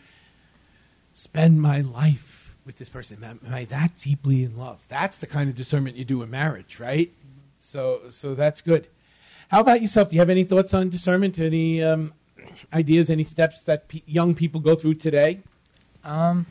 [1.12, 3.22] spend my life with this person?
[3.22, 4.84] Am I that deeply in love?
[4.88, 7.12] That's the kind of discernment you do in marriage, right?
[7.58, 8.88] So, so that's good.
[9.48, 10.10] How about yourself?
[10.10, 11.38] Do you have any thoughts on discernment?
[11.38, 12.12] Any um,
[12.72, 13.10] ideas?
[13.10, 15.40] Any steps that pe- young people go through today?
[16.04, 16.46] Um,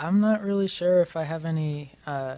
[0.00, 1.92] I'm not really sure if I have any.
[2.06, 2.36] Uh,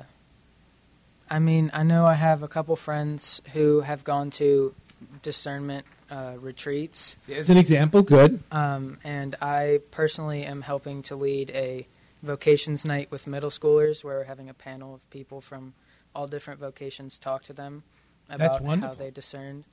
[1.30, 4.74] I mean, I know I have a couple friends who have gone to
[5.22, 7.16] discernment uh, retreats.
[7.32, 8.42] As an example, good.
[8.50, 11.86] Um, and I personally am helping to lead a
[12.22, 15.72] vocations night with middle schoolers where we're having a panel of people from
[16.14, 17.84] all different vocations talk to them
[18.28, 19.64] about how they discerned.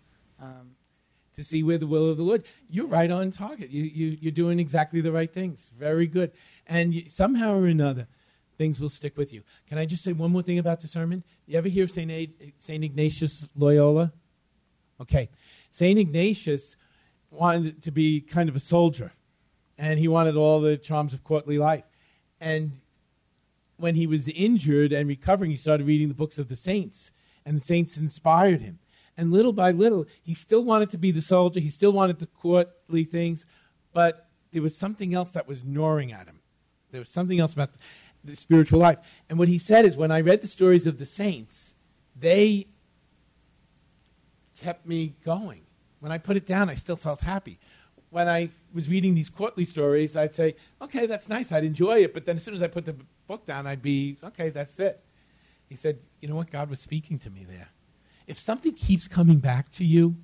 [0.41, 0.75] Um,
[1.35, 2.43] to see where the will of the Lord.
[2.69, 3.69] You're right on target.
[3.69, 5.71] You, you, you're doing exactly the right things.
[5.77, 6.31] Very good.
[6.67, 8.07] And you, somehow or another,
[8.57, 9.41] things will stick with you.
[9.67, 11.23] Can I just say one more thing about the sermon?
[11.47, 12.31] You ever hear of St.
[12.59, 12.83] St.
[12.83, 14.11] Ignatius Loyola?
[15.01, 15.29] Okay.
[15.71, 15.97] St.
[15.97, 16.75] Ignatius
[17.31, 19.11] wanted to be kind of a soldier,
[19.77, 21.85] and he wanted all the charms of courtly life.
[22.41, 22.79] And
[23.77, 27.11] when he was injured and recovering, he started reading the books of the saints,
[27.45, 28.79] and the saints inspired him.
[29.19, 32.25] And little by little, he still wanted to be the soldier, he still wanted the
[32.25, 33.45] courtly things,
[33.91, 36.39] but there was something else that was gnawing at him.
[36.91, 37.71] There was something else about
[38.23, 38.97] the, spiritual life.
[39.29, 41.73] And what he said is when I read the stories of the saints,
[42.17, 42.67] they
[44.55, 45.63] kept me going.
[45.99, 47.59] When I put it down, I still felt happy.
[48.11, 52.13] When I was reading these courtly stories, I'd say, okay, that's nice, I'd enjoy it.
[52.13, 52.95] But then as soon as I put the
[53.27, 55.03] book down, I'd be, okay, that's it.
[55.67, 56.49] He said, you know what?
[56.49, 57.67] God was speaking to me there.
[58.29, 60.15] If something keeps coming back to you,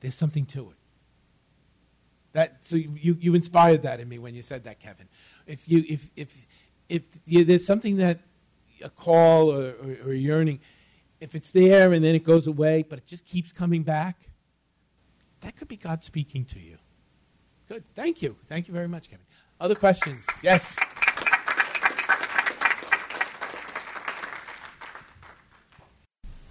[0.00, 0.76] there's something to it.
[2.32, 5.06] That, so you, you inspired that in me when you said that, Kevin.
[5.46, 6.46] If, you, if, if,
[6.88, 7.02] if
[7.46, 8.20] there's something that,
[8.82, 10.60] a call or, or, or yearning,
[11.20, 14.16] if it's there and then it goes away, but it just keeps coming back,
[15.42, 16.78] that could be God speaking to you.
[17.68, 17.84] Good.
[17.94, 18.36] Thank you.
[18.48, 19.26] Thank you very much, Kevin.
[19.60, 20.24] Other questions?
[20.42, 20.74] Yes.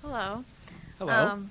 [0.03, 0.43] Hello.
[0.99, 1.13] Hello.
[1.13, 1.49] Um,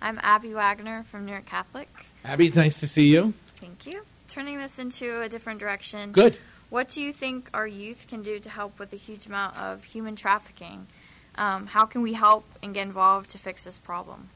[0.00, 1.90] I'm Abby Wagner from Newark Catholic.
[2.24, 3.34] Abby, it's nice to see you.
[3.56, 4.00] Thank you.
[4.28, 6.10] Turning this into a different direction.
[6.10, 6.38] Good.
[6.70, 9.84] What do you think our youth can do to help with the huge amount of
[9.84, 10.86] human trafficking?
[11.34, 14.30] Um, how can we help and get involved to fix this problem?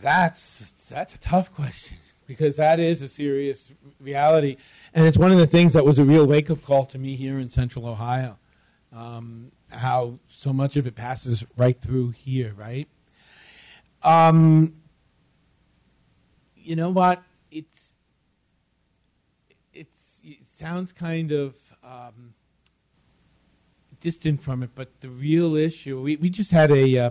[0.00, 4.58] That's that's a tough question because that is a serious reality,
[4.94, 7.16] and it's one of the things that was a real wake up call to me
[7.16, 8.38] here in Central Ohio.
[8.94, 12.88] Um, how so much of it passes right through here, right?
[14.02, 14.74] Um,
[16.56, 17.22] you know what?
[17.50, 17.94] It's
[19.72, 22.34] it's it sounds kind of um,
[24.00, 27.10] distant from it, but the real issue we we just had a uh,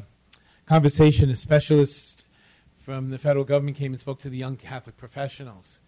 [0.66, 1.30] conversation.
[1.30, 2.24] A specialist
[2.80, 5.80] from the federal government came and spoke to the young Catholic professionals.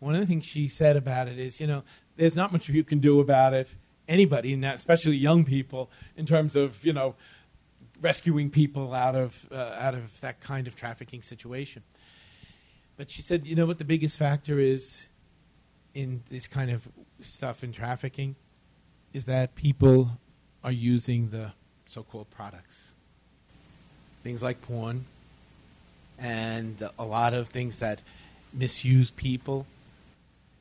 [0.00, 1.84] One of the things she said about it is, you know,
[2.16, 3.68] there's not much you can do about it.
[4.08, 7.14] Anybody, especially young people, in terms of you know
[8.00, 11.82] rescuing people out of uh, out of that kind of trafficking situation.
[12.96, 15.08] But she said, you know what the biggest factor is
[15.94, 16.86] in this kind of
[17.20, 18.36] stuff in trafficking
[19.12, 20.10] is that people
[20.62, 21.52] are using the
[21.88, 22.92] so-called products,
[24.22, 25.04] things like porn,
[26.18, 28.02] and a lot of things that
[28.52, 29.66] misuse people.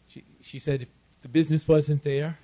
[0.10, 0.88] She, she said if
[1.21, 2.42] the business wasn't there, the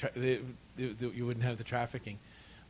[0.00, 0.40] tra- the,
[0.76, 2.18] the, you wouldn't have the trafficking.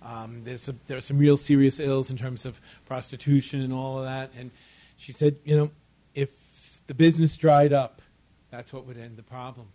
[0.02, 3.98] Um, there's a, there are some real serious ills in terms of prostitution and all
[3.98, 4.30] of that.
[4.38, 4.50] And
[4.96, 5.70] she said, you know,
[6.14, 6.30] if
[6.86, 8.02] the business dried up,
[8.50, 9.68] that's what would end the problem.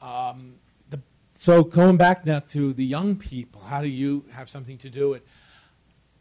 [0.00, 0.54] Um,
[0.90, 1.00] the,
[1.34, 5.14] so going back now to the young people, how do you have something to do
[5.14, 5.26] it?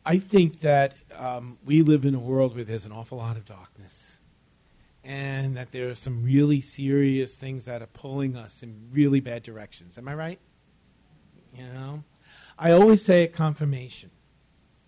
[0.06, 3.46] I think that um, we live in a world where there's an awful lot of
[3.46, 4.11] darkness,
[5.04, 9.44] and that there are some really serious things that are pulling us in really bad
[9.44, 9.98] directions.
[9.98, 10.40] Am I right?
[11.58, 12.04] You know,
[12.58, 14.12] I always say at confirmation.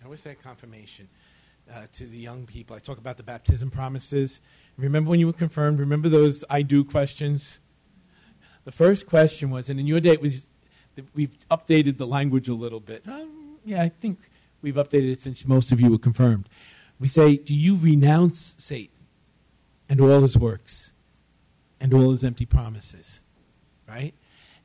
[0.01, 1.09] I always say at confirmation
[1.73, 2.75] uh, to the young people.
[2.75, 4.41] I talk about the baptism promises.
[4.77, 5.79] Remember when you were confirmed?
[5.79, 7.59] Remember those "I do" questions.
[8.65, 10.47] The first question was, and in your day it was,
[11.13, 13.03] we've updated the language a little bit.
[13.07, 14.19] Um, yeah, I think
[14.61, 16.47] we've updated it since most of you were confirmed.
[16.99, 18.92] We say, Do you renounce Satan
[19.89, 20.91] and all his works
[21.79, 23.21] and all his empty promises?
[23.87, 24.13] Right?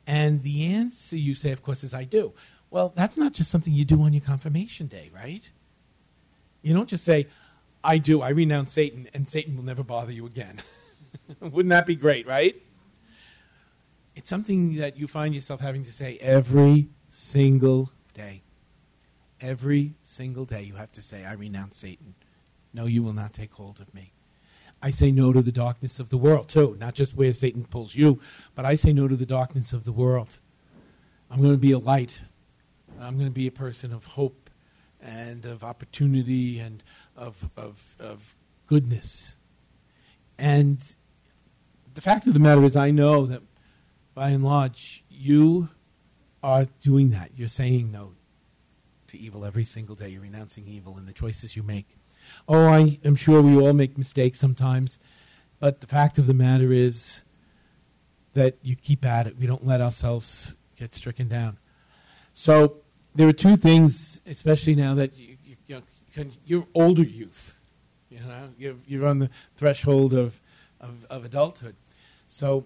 [0.07, 2.33] And the answer you say, of course, is I do.
[2.71, 5.49] Well, that's not just something you do on your confirmation day, right?
[6.63, 7.29] You don't just say,
[7.83, 10.61] I do, I renounce Satan, and Satan will never bother you again.
[11.41, 12.61] Wouldn't that be great, right?
[14.17, 18.43] It's something that you find yourself having to say every single day.
[19.41, 22.15] Every single day you have to say, I renounce Satan.
[22.75, 24.13] No, you will not take hold of me.
[24.83, 26.77] I say no to the darkness of the world, too.
[26.79, 28.21] Not just where Satan pulls you,
[28.55, 30.39] but I say no to the darkness of the world.
[31.31, 32.23] I'm going to be a light.
[33.01, 34.51] I'm going to be a person of hope
[35.01, 36.83] and of opportunity and
[37.17, 38.37] of, of, of
[38.67, 39.37] goodness.
[40.39, 40.79] And
[41.95, 43.43] the fact of the matter is, I know that
[44.15, 45.69] by and large, you
[46.43, 47.33] are doing that.
[47.37, 48.13] You're saying no
[49.09, 50.09] to evil every single day.
[50.11, 51.98] You're renouncing evil in the choices you make.
[52.49, 54.99] Oh, I am sure we all make mistakes sometimes,
[55.61, 57.23] but the fact of the matter is
[58.35, 59.37] that you keep at it.
[59.37, 61.59] We don't let ourselves get stricken down.
[62.35, 62.77] So
[63.15, 65.37] there are two things, especially now that you,
[65.67, 65.83] you,
[66.15, 67.59] you, you're older youth.
[68.11, 70.41] You know, you're, you're on the threshold of,
[70.81, 71.75] of, of adulthood.
[72.29, 72.65] So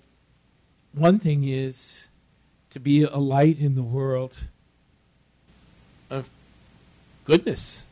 [0.92, 2.08] one thing is
[2.70, 4.44] to be a light in the world
[6.10, 6.30] of
[7.24, 7.86] goodness,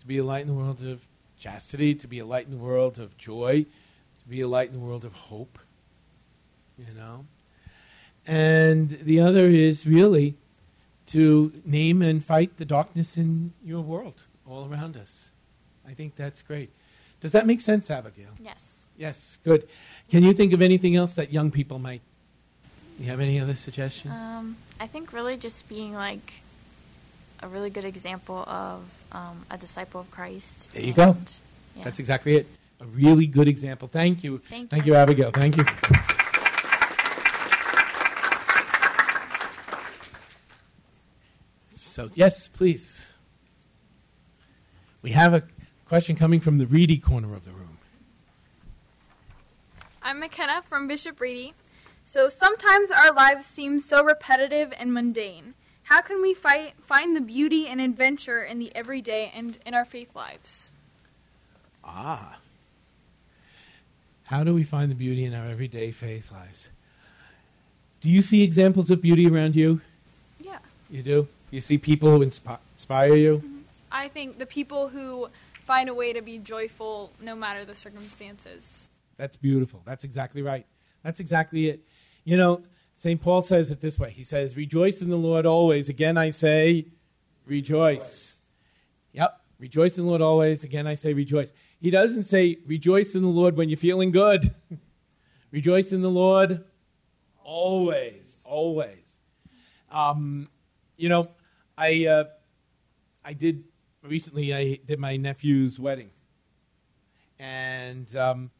[0.00, 1.06] to be a light in the world of
[1.38, 4.74] chastity, to be a light in the world of joy, to be a light in
[4.74, 5.58] the world of hope,
[6.78, 7.24] you know.
[8.26, 10.34] And the other is really
[11.08, 15.30] to name and fight the darkness in your world all around us.
[15.88, 16.70] I think that's great.
[17.20, 18.30] Does that make sense, Abigail?
[18.42, 18.86] Yes.
[18.96, 19.68] Yes, good.
[20.10, 22.02] Can you think of anything else that young people might?
[22.98, 24.14] You have any other suggestions?
[24.14, 26.42] Um, I think really just being like
[27.42, 30.70] a really good example of um, a disciple of Christ.
[30.72, 31.16] There you go.
[31.76, 31.84] yeah.
[31.84, 32.46] That's exactly it.
[32.80, 33.88] A really good example.
[33.88, 34.38] Thank you.
[34.38, 34.92] Thank Thank you.
[34.92, 35.30] you, Abigail.
[35.30, 35.64] Thank you.
[41.72, 43.06] So, yes, please.
[45.02, 45.42] We have a
[45.86, 47.78] question coming from the Ready corner of the room.
[50.02, 51.54] I'm McKenna from Bishop Ready.
[52.04, 55.54] So sometimes our lives seem so repetitive and mundane.
[55.90, 59.84] How can we fight, find the beauty and adventure in the everyday and in our
[59.84, 60.70] faith lives?
[61.82, 62.38] Ah.
[64.26, 66.68] How do we find the beauty in our everyday faith lives?
[68.00, 69.80] Do you see examples of beauty around you?
[70.38, 70.58] Yeah.
[70.90, 71.28] You do?
[71.50, 73.42] You see people who inspi- inspire you?
[73.90, 75.28] I think the people who
[75.64, 78.90] find a way to be joyful no matter the circumstances.
[79.16, 79.82] That's beautiful.
[79.84, 80.66] That's exactly right.
[81.02, 81.80] That's exactly it.
[82.24, 82.62] You know,
[83.00, 83.18] St.
[83.18, 85.88] Paul says it this way He says, Rejoice in the Lord always.
[85.88, 86.84] Again, I say,
[87.46, 88.34] rejoice.
[89.14, 90.64] Yep, rejoice in the Lord always.
[90.64, 91.50] Again, I say, rejoice.
[91.80, 94.54] He doesn't say, Rejoice in the Lord when you're feeling good.
[95.50, 96.62] rejoice in the Lord
[97.42, 98.36] always.
[98.44, 99.16] Always.
[99.90, 100.50] Um,
[100.98, 101.30] you know,
[101.78, 102.24] I, uh,
[103.24, 103.64] I did
[104.02, 106.10] recently, I did my nephew's wedding.
[107.38, 108.50] And, um,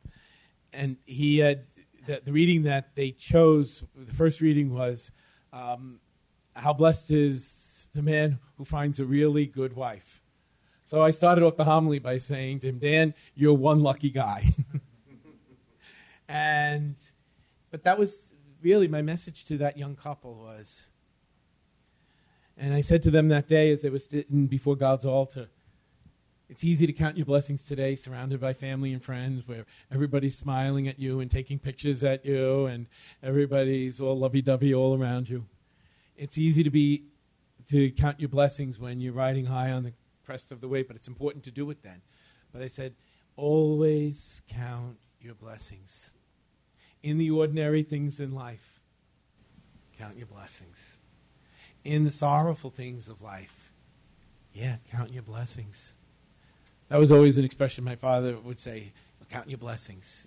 [0.73, 1.67] and he had
[2.07, 3.85] the, the reading that they chose.
[3.97, 5.11] The first reading was,
[5.53, 6.01] um,
[6.55, 10.23] "How blessed is the man who finds a really good wife."
[10.87, 14.55] So I started off the homily by saying to him, "Dan, you're one lucky guy."
[16.29, 16.97] and,
[17.71, 18.31] but that was
[18.63, 20.87] really my message to that young couple was.
[22.57, 25.49] And I said to them that day as they were sitting before God's altar,
[26.51, 30.89] it's easy to count your blessings today, surrounded by family and friends, where everybody's smiling
[30.89, 32.89] at you and taking pictures at you, and
[33.23, 35.47] everybody's all lovey-dovey all around you.
[36.17, 37.05] It's easy to be
[37.71, 39.93] to count your blessings when you're riding high on the
[40.27, 42.03] crest of the wave, but it's important to do it then.
[42.53, 42.95] But I said,
[43.37, 46.11] always count your blessings.
[47.05, 48.81] In the ordinary things in life,
[49.97, 50.79] count your blessings.
[51.85, 53.73] In the sorrowful things of life,
[54.53, 55.95] yeah, count your blessings.
[56.91, 58.93] That was always an expression my father would say,
[59.31, 60.27] count your blessings.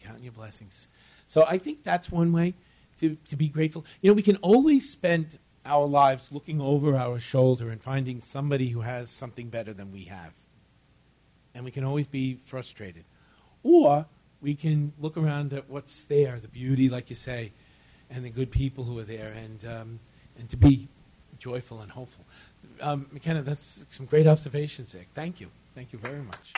[0.00, 0.88] Count your blessings.
[1.26, 2.54] So I think that's one way
[3.00, 3.86] to, to be grateful.
[4.02, 8.68] You know, we can always spend our lives looking over our shoulder and finding somebody
[8.68, 10.34] who has something better than we have.
[11.54, 13.04] And we can always be frustrated.
[13.62, 14.04] Or
[14.42, 17.52] we can look around at what's there, the beauty, like you say,
[18.10, 20.00] and the good people who are there, and, um,
[20.38, 20.88] and to be
[21.38, 22.24] joyful and hopeful.
[22.80, 25.06] Um, McKenna, that's some great observations there.
[25.14, 25.48] Thank you.
[25.74, 26.52] Thank you very much.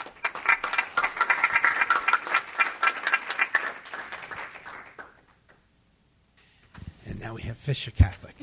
[7.07, 8.35] And now we have Fisher Catholic.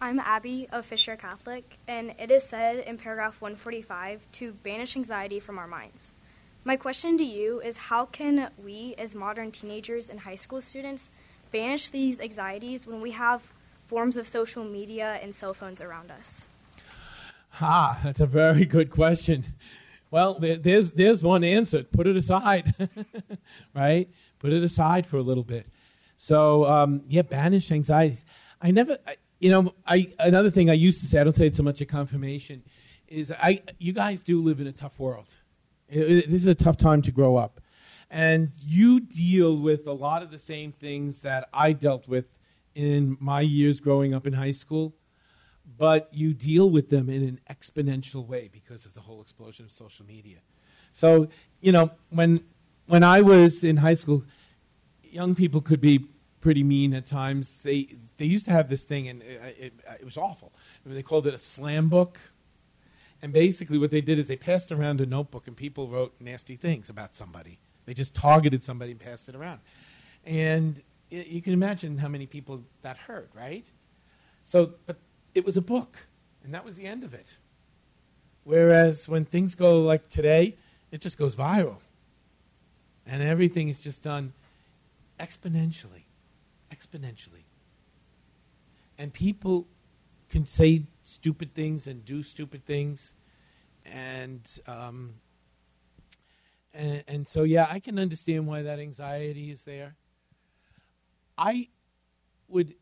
[0.00, 5.40] I'm Abby of Fisher Catholic, and it is said in paragraph 145 to banish anxiety
[5.40, 6.12] from our minds.
[6.64, 11.10] My question to you is how can we, as modern teenagers and high school students,
[11.50, 13.52] banish these anxieties when we have
[13.86, 16.46] forms of social media and cell phones around us?
[17.60, 19.44] Ah, that's a very good question.
[20.10, 21.82] Well, there's there's one answer.
[21.82, 22.74] Put it aside,
[23.74, 24.08] right?
[24.38, 25.66] Put it aside for a little bit.
[26.16, 28.24] So um, yeah, banish anxieties.
[28.60, 31.20] I never, I, you know, I another thing I used to say.
[31.20, 32.62] I don't say it so much at confirmation.
[33.08, 35.34] Is I you guys do live in a tough world.
[35.88, 37.60] It, it, this is a tough time to grow up,
[38.10, 42.26] and you deal with a lot of the same things that I dealt with
[42.74, 44.94] in my years growing up in high school
[45.76, 49.72] but you deal with them in an exponential way because of the whole explosion of
[49.72, 50.38] social media.
[50.92, 51.28] So,
[51.60, 52.44] you know, when
[52.86, 54.24] when I was in high school,
[55.02, 56.06] young people could be
[56.40, 57.58] pretty mean at times.
[57.58, 60.52] They they used to have this thing, and it, it, it was awful.
[60.84, 62.18] I mean, they called it a slam book.
[63.20, 66.54] And basically, what they did is they passed around a notebook, and people wrote nasty
[66.54, 67.58] things about somebody.
[67.84, 69.60] They just targeted somebody and passed it around.
[70.24, 73.64] And it, you can imagine how many people that hurt, right?
[74.44, 74.96] So, but
[75.34, 76.06] it was a book,
[76.44, 77.34] and that was the end of it.
[78.44, 80.56] Whereas when things go like today,
[80.90, 81.76] it just goes viral.
[83.06, 84.32] And everything is just done
[85.20, 86.04] exponentially.
[86.72, 87.44] Exponentially.
[88.98, 89.66] And people
[90.28, 93.14] can say stupid things and do stupid things.
[93.86, 95.14] And, um,
[96.74, 99.94] and, and so, yeah, I can understand why that anxiety is there.
[101.36, 101.68] I
[102.48, 102.74] would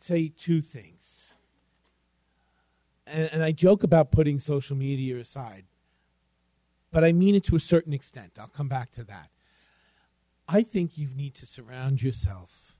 [0.00, 1.25] say two things.
[3.06, 5.64] And, and I joke about putting social media aside,
[6.90, 8.32] but I mean it to a certain extent.
[8.38, 9.30] I'll come back to that.
[10.48, 12.76] I think you need to surround yourself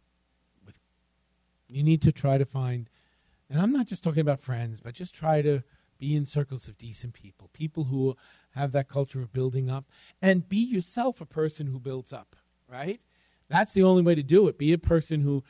[0.64, 0.78] with,
[1.68, 2.88] you need to try to find,
[3.50, 5.62] and I'm not just talking about friends, but just try to
[5.98, 8.16] be in circles of decent people, people who
[8.50, 9.86] have that culture of building up,
[10.22, 12.36] and be yourself a person who builds up,
[12.68, 13.00] right?
[13.48, 14.58] That's the only way to do it.
[14.58, 15.42] Be a person who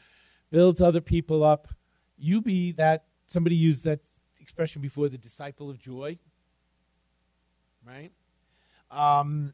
[0.51, 1.69] builds other people up.
[2.17, 4.01] You be that, somebody used that
[4.47, 6.17] expression before, the disciple of joy,
[7.85, 8.13] right?
[8.93, 9.53] Um,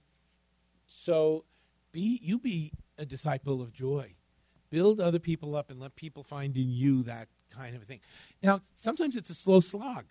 [0.86, 1.44] so
[1.92, 4.12] be you be a disciple of joy.
[4.68, 8.00] Build other people up and let people find in you that kind of thing.
[8.42, 10.04] Now, sometimes it's a slow slog.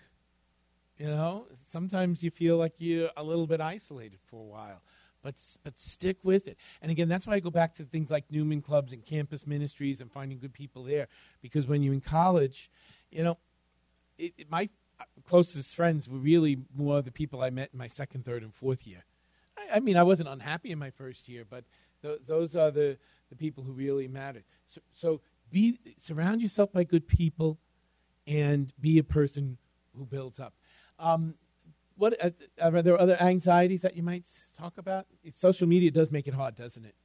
[0.97, 4.81] You know, sometimes you feel like you're a little bit isolated for a while,
[5.21, 6.57] but but stick with it.
[6.81, 10.01] And again, that's why I go back to things like Newman clubs and campus ministries
[10.01, 11.07] and finding good people there.
[11.39, 12.71] Because when you're in college,
[13.11, 13.37] you know,
[14.21, 14.69] it, it, my
[15.25, 18.85] closest friends were really more the people I met in my second, third, and fourth
[18.85, 19.03] year.
[19.57, 21.63] I, I mean, I wasn't unhappy in my first year, but
[22.01, 22.97] th- those are the,
[23.29, 24.43] the people who really mattered.
[24.67, 27.57] So, so be surround yourself by good people,
[28.27, 29.57] and be a person
[29.97, 30.53] who builds up.
[30.99, 31.33] Um,
[31.97, 32.29] what uh,
[32.61, 35.07] are there other anxieties that you might talk about?
[35.33, 36.95] Social media does make it hard, doesn't it?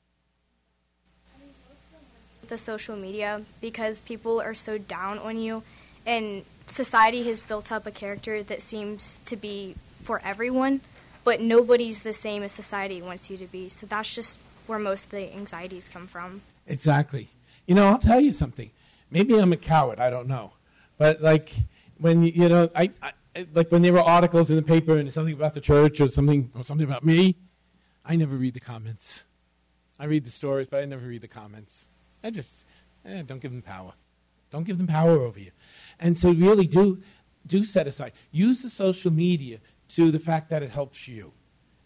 [2.47, 5.65] The social media because people are so down on you,
[6.05, 10.81] and society has built up a character that seems to be for everyone,
[11.25, 13.69] but nobody's the same as society wants you to be.
[13.69, 16.43] So that's just where most of the anxieties come from.
[16.67, 17.29] Exactly.
[17.67, 18.71] You know, I'll tell you something.
[19.11, 20.01] Maybe I'm a coward.
[20.01, 20.53] I don't know,
[20.99, 21.53] but like
[21.99, 23.13] when you, know, I, I
[23.55, 26.51] like when there were articles in the paper and something about the church or something
[26.55, 27.37] or something about me,
[28.05, 29.25] I never read the comments.
[29.99, 31.87] I read the stories, but I never read the comments.
[32.23, 32.65] I just
[33.05, 33.93] eh, don't give them power.
[34.51, 35.51] Don't give them power over you.
[36.01, 37.03] And so really do
[37.47, 38.13] do set aside.
[38.33, 39.59] Use the social media
[39.91, 41.33] to the fact that it helps you.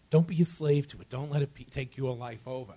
[0.09, 1.09] Don't be a slave to it.
[1.09, 2.73] Don't let it pe- take your life over.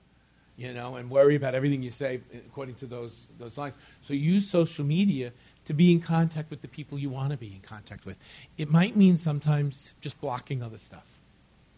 [0.57, 3.74] You know, and worry about everything you say according to those those lines.
[4.03, 5.32] So use social media
[5.64, 8.16] to be in contact with the people you want to be in contact with.
[8.57, 11.07] It might mean sometimes just blocking other stuff.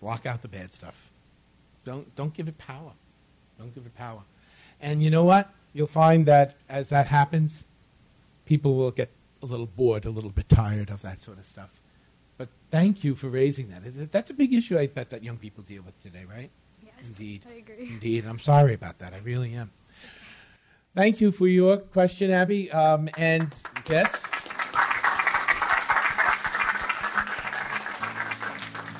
[0.01, 1.11] Block out the bad stuff.
[1.85, 2.93] Don't don't give it power.
[3.59, 4.21] Don't give it power.
[4.81, 5.51] And you know what?
[5.73, 7.65] You'll find that as that happens,
[8.47, 9.11] people will get
[9.43, 11.71] a little bored, a little bit tired of that sort of stuff.
[12.39, 14.11] But thank you for raising that.
[14.11, 16.51] That's a big issue I bet that young people deal with today, right?
[16.85, 17.45] Yes, Indeed.
[17.49, 17.89] I agree.
[17.93, 18.25] Indeed.
[18.27, 19.13] I'm sorry about that.
[19.13, 19.71] I really am.
[20.95, 22.71] Thank you for your question, Abby.
[22.73, 23.53] Um, and
[23.91, 24.23] yes.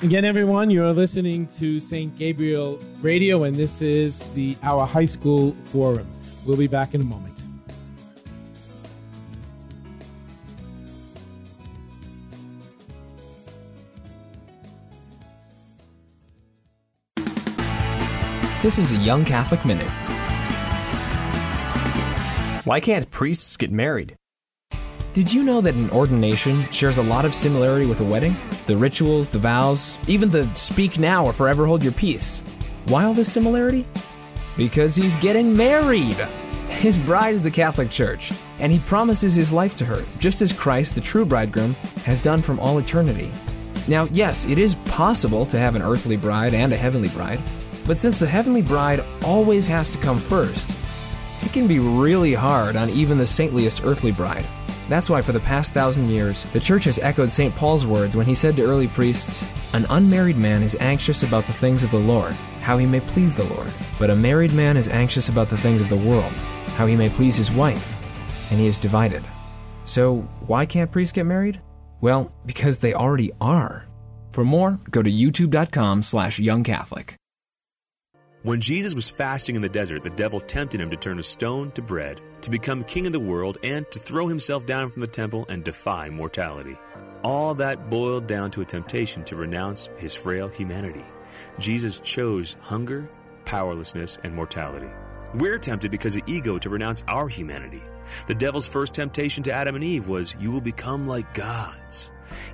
[0.03, 2.15] Again, everyone, you're listening to St.
[2.19, 6.05] Gabriel Radio, and this is the our high school forum.
[6.45, 7.36] We'll be back in a moment.
[18.67, 19.87] This is a Young Catholic Minute.
[22.65, 24.17] Why can't priests get married?
[25.13, 28.35] Did you know that an ordination shares a lot of similarity with a wedding?
[28.65, 32.41] The rituals, the vows, even the speak now or forever hold your peace.
[32.87, 33.85] Why all this similarity?
[34.57, 36.17] Because he's getting married!
[36.67, 40.51] His bride is the Catholic Church, and he promises his life to her, just as
[40.51, 43.31] Christ, the true bridegroom, has done from all eternity.
[43.87, 47.41] Now, yes, it is possible to have an earthly bride and a heavenly bride,
[47.87, 50.69] but since the heavenly bride always has to come first,
[51.41, 54.45] it can be really hard on even the saintliest earthly bride.
[54.89, 57.53] That's why for the past thousand years, the Church has echoed St.
[57.55, 61.53] Paul's words when he said to early priests, An unmarried man is anxious about the
[61.53, 63.71] things of the Lord, how he may please the Lord.
[63.99, 66.31] But a married man is anxious about the things of the world,
[66.75, 67.95] how he may please his wife,
[68.49, 69.23] and he is divided.
[69.83, 71.59] So, why can't priests get married?
[71.99, 73.85] Well, because they already are.
[74.31, 77.16] For more, go to youtube.com slash youngcatholic.
[78.47, 81.69] When Jesus was fasting in the desert, the devil tempted him to turn a stone
[81.71, 85.07] to bread, to become king of the world, and to throw himself down from the
[85.07, 86.77] temple and defy mortality.
[87.23, 91.03] All that boiled down to a temptation to renounce his frail humanity.
[91.59, 93.09] Jesus chose hunger,
[93.43, 94.87] powerlessness, and mortality.
[95.35, 97.83] We're tempted because of ego to renounce our humanity.
[98.27, 102.11] The devil's first temptation to Adam and Eve was, You will become like gods.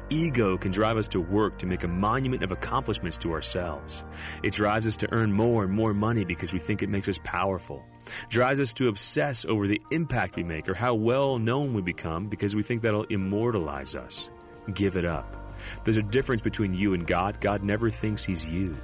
[0.10, 4.04] Ego can drive us to work to make a monument of accomplishments to ourselves.
[4.44, 7.20] It drives us to earn more and more money because we think it makes us
[7.24, 7.84] powerful.
[8.30, 12.28] Drives us to obsess over the impact we make or how well known we become
[12.28, 14.30] because we think that'll immortalize us.
[14.74, 15.44] Give it up.
[15.84, 17.40] There's a difference between you and God.
[17.40, 18.76] God never thinks He's you.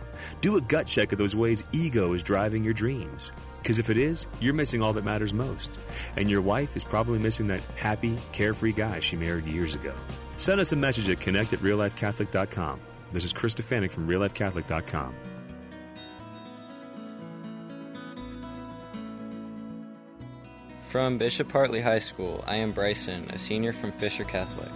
[0.42, 3.32] Do a gut check of those ways ego is driving your dreams.
[3.58, 5.80] Because if it is, you're missing all that matters most.
[6.16, 9.94] And your wife is probably missing that happy, carefree guy she married years ago.
[10.40, 12.80] Send us a message at connect at reallifecatholic.com.
[13.12, 15.14] This is Chris Stefanick from reallifecatholic.com.
[20.84, 24.72] From Bishop Hartley High School, I am Bryson, a senior from Fisher Catholic.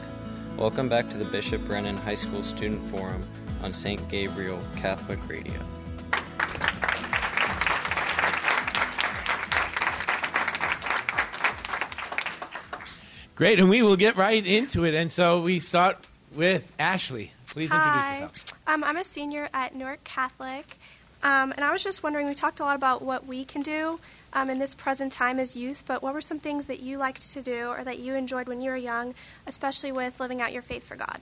[0.58, 3.22] Welcome back to the Bishop Brennan High School Student Forum
[3.64, 4.06] on St.
[4.10, 5.62] Gabriel Catholic Radio.
[13.36, 14.94] Great, and we will get right into it.
[14.94, 15.98] And so we start
[16.36, 17.32] with Ashley.
[17.48, 17.78] Please Hi.
[17.78, 18.60] introduce yourself.
[18.68, 20.78] Um, I'm a senior at Newark Catholic,
[21.24, 22.28] um, and I was just wondering.
[22.28, 24.00] We talked a lot about what we can do
[24.34, 27.32] um, in this present time as youth, but what were some things that you liked
[27.32, 29.16] to do or that you enjoyed when you were young,
[29.48, 31.22] especially with living out your faith for God?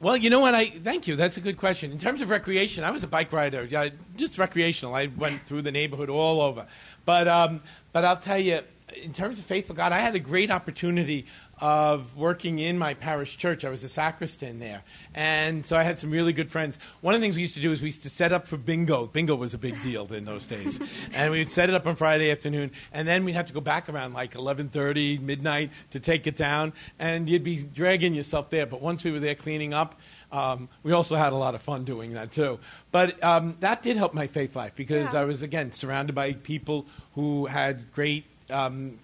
[0.00, 0.54] Well, you know what?
[0.54, 1.16] I thank you.
[1.16, 1.92] That's a good question.
[1.92, 4.94] In terms of recreation, I was a bike rider, yeah, just recreational.
[4.94, 6.66] I went through the neighborhood all over.
[7.04, 7.62] But um,
[7.92, 8.60] but I'll tell you,
[8.94, 11.26] in terms of faithful God, I had a great opportunity
[11.60, 13.64] of working in my parish church.
[13.64, 14.82] I was a sacristan there,
[15.14, 16.76] and so I had some really good friends.
[17.02, 18.56] One of the things we used to do is we used to set up for
[18.56, 19.06] bingo.
[19.06, 20.80] Bingo was a big deal in those days,
[21.14, 23.88] and we'd set it up on Friday afternoon, and then we'd have to go back
[23.88, 28.66] around like eleven thirty, midnight to take it down, and you'd be dragging yourself there.
[28.66, 30.00] But once we were there cleaning up.
[30.32, 32.58] Um, we also had a lot of fun doing that too.
[32.90, 35.20] But um, that did help my faith life because Yeah.
[35.20, 38.98] I was, again, surrounded by people who had great um,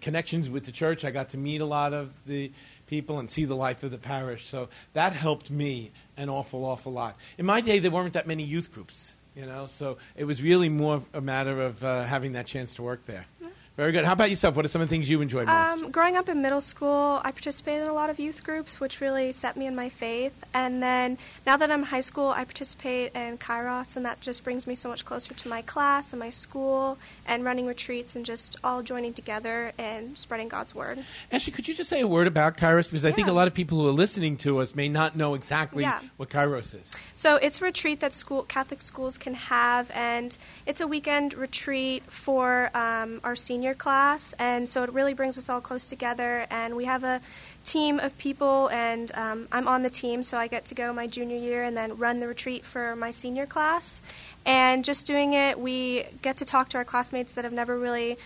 [0.00, 1.04] connections with the church.
[1.04, 2.52] I got to meet a lot of the
[2.86, 4.46] people and see the life of the parish.
[4.46, 7.16] So that helped me an awful, awful lot.
[7.38, 10.68] In my day, there weren't that many youth groups, you know, so it was really
[10.68, 13.26] more a matter of uh, having that chance to work there.
[13.74, 14.04] Very good.
[14.04, 14.54] How about yourself?
[14.54, 15.48] What are some of the things you enjoy most?
[15.72, 19.00] Um, growing up in middle school, I participated in a lot of youth groups, which
[19.00, 20.34] really set me in my faith.
[20.52, 21.16] And then
[21.46, 24.74] now that I'm in high school, I participate in Kairos, and that just brings me
[24.74, 28.82] so much closer to my class and my school, and running retreats and just all
[28.82, 30.98] joining together and spreading God's word.
[31.32, 32.84] Ashley, could you just say a word about Kairos?
[32.84, 35.32] Because I think a lot of people who are listening to us may not know
[35.32, 36.00] exactly Yeah.
[36.18, 36.92] what Kairos is.
[37.14, 42.02] So it's a retreat that school Catholic schools can have, and it's a weekend retreat
[42.08, 43.34] for um, our
[43.72, 46.46] senior class, and so it really brings us all close together.
[46.50, 47.20] And we have a
[47.64, 51.06] team of people, and um, I'm on the team, so I get to go my
[51.06, 54.02] junior year and then run the retreat for my senior class.
[54.44, 58.18] And just doing it, we get to talk to our classmates that have never really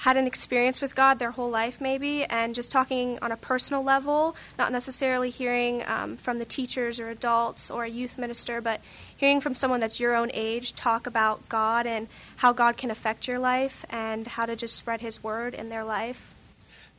[0.00, 3.82] had an experience with God their whole life, maybe, and just talking on a personal
[3.82, 8.80] level, not necessarily hearing um, from the teachers or adults or a youth minister, but
[9.14, 13.28] hearing from someone that's your own age talk about God and how God can affect
[13.28, 16.34] your life and how to just spread His word in their life.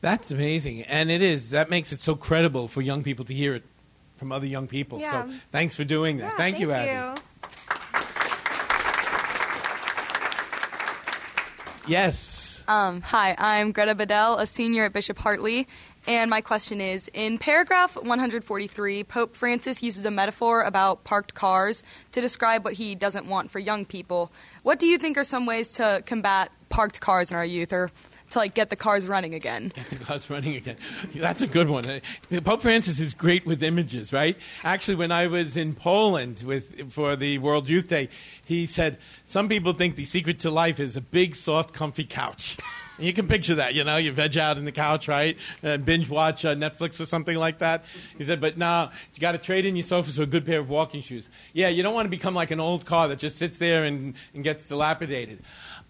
[0.01, 0.83] That's amazing.
[0.83, 1.49] And it is.
[1.49, 3.63] That makes it so credible for young people to hear it
[4.17, 4.99] from other young people.
[4.99, 5.27] Yeah.
[5.27, 6.37] So thanks for doing that.
[6.37, 7.19] thank, you, Abby.
[11.87, 12.40] Yes.
[12.68, 15.68] Um, hi, I'm Greta Bedell, a senior at Bishop Hartley.
[16.07, 21.84] And my question is In paragraph 143, Pope Francis uses a metaphor about parked cars
[22.12, 24.32] to describe what he doesn't want for young people.
[24.64, 27.91] What do you think are some ways to combat parked cars in our youth or
[28.32, 29.71] to like get the cars running again?
[29.75, 30.77] Get the cars running again.
[31.15, 31.89] That's a good one.
[31.89, 31.99] Uh,
[32.43, 34.38] Pope Francis is great with images, right?
[34.63, 38.09] Actually, when I was in Poland with for the World Youth Day,
[38.45, 42.57] he said some people think the secret to life is a big, soft, comfy couch.
[42.97, 45.38] And you can picture that, you know, you veg out in the couch, right?
[45.63, 47.86] And binge watch uh, Netflix or something like that.
[48.17, 50.59] He said, but no, you got to trade in your sofas for a good pair
[50.59, 51.29] of walking shoes.
[51.53, 54.13] Yeah, you don't want to become like an old car that just sits there and,
[54.36, 55.39] and gets dilapidated.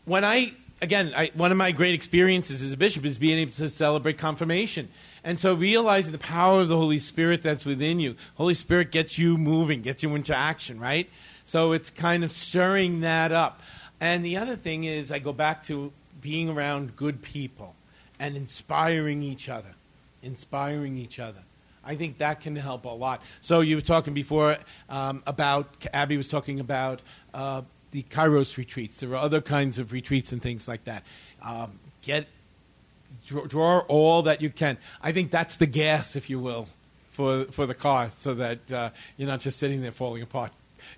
[0.06, 3.52] When I again, I, one of my great experiences as a bishop is being able
[3.54, 4.90] to celebrate confirmation.
[5.24, 8.16] And so realizing the power of the Holy Spirit that's within you.
[8.36, 11.10] Holy Spirit gets you moving, gets you into action, right?
[11.46, 13.62] So it's kind of stirring that up.
[14.00, 17.76] And the other thing is, I go back to being around good people
[18.20, 19.76] and inspiring each other.
[20.24, 21.40] Inspiring each other.
[21.84, 23.22] I think that can help a lot.
[23.42, 24.58] So you were talking before
[24.90, 27.02] um, about, Abby was talking about
[27.34, 29.00] uh, the Kairos retreats.
[29.00, 31.04] There are other kinds of retreats and things like that.
[31.42, 32.28] Um, get
[33.28, 34.78] draw, draw all that you can.
[35.02, 36.68] I think that's the gas, if you will,
[37.12, 40.52] for for the car, so that uh, you're not just sitting there falling apart.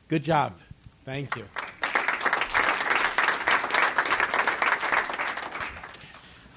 [0.07, 0.53] Good job.
[1.05, 1.45] Thank you.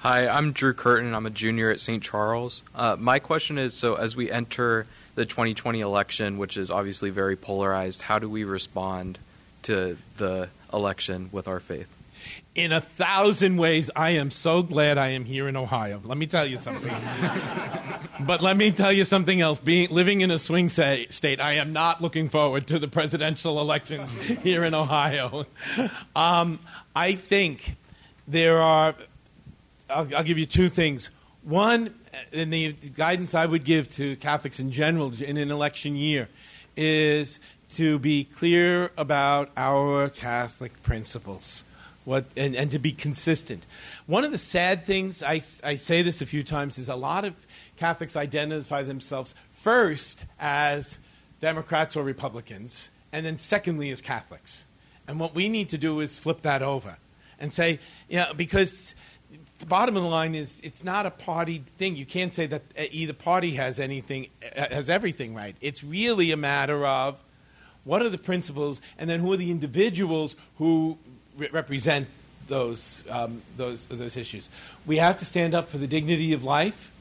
[0.01, 1.13] Hi, I'm Drew Curtin.
[1.13, 2.01] I'm a junior at St.
[2.01, 2.63] Charles.
[2.73, 7.35] Uh, my question is so, as we enter the 2020 election, which is obviously very
[7.35, 9.19] polarized, how do we respond
[9.67, 11.93] to the election with our faith?
[12.55, 16.01] In a thousand ways, I am so glad I am here in Ohio.
[16.03, 16.91] Let me tell you something.
[18.21, 19.59] but let me tell you something else.
[19.59, 23.61] Being living in a swing say, state, I am not looking forward to the presidential
[23.61, 24.11] elections
[24.43, 25.45] here in Ohio.
[26.15, 26.59] Um,
[26.95, 27.75] I think
[28.27, 28.95] there are
[29.89, 31.11] I'll, I'll give you two things.
[31.43, 31.93] One,
[32.33, 36.27] and the guidance I would give to Catholics in general in an election year
[36.75, 37.39] is
[37.73, 41.63] to be clear about our Catholic principles.
[42.05, 43.65] What, and, and to be consistent.
[44.05, 47.25] One of the sad things, I, I say this a few times, is a lot
[47.25, 47.35] of
[47.75, 50.99] Catholics identify themselves first as
[51.41, 54.65] Democrats or Republicans, and then secondly as Catholics.
[55.05, 56.97] And what we need to do is flip that over
[57.39, 58.95] and say, yeah, because
[59.59, 61.95] the bottom of the line is it's not a party thing.
[61.95, 65.55] You can't say that uh, either party has anything uh, has everything right.
[65.61, 67.21] It's really a matter of
[67.87, 70.97] what are the principles, and then who are the individuals who
[71.37, 72.07] re- represent
[72.47, 74.49] those um, those those issues.
[74.85, 76.91] We have to stand up for the dignity of life,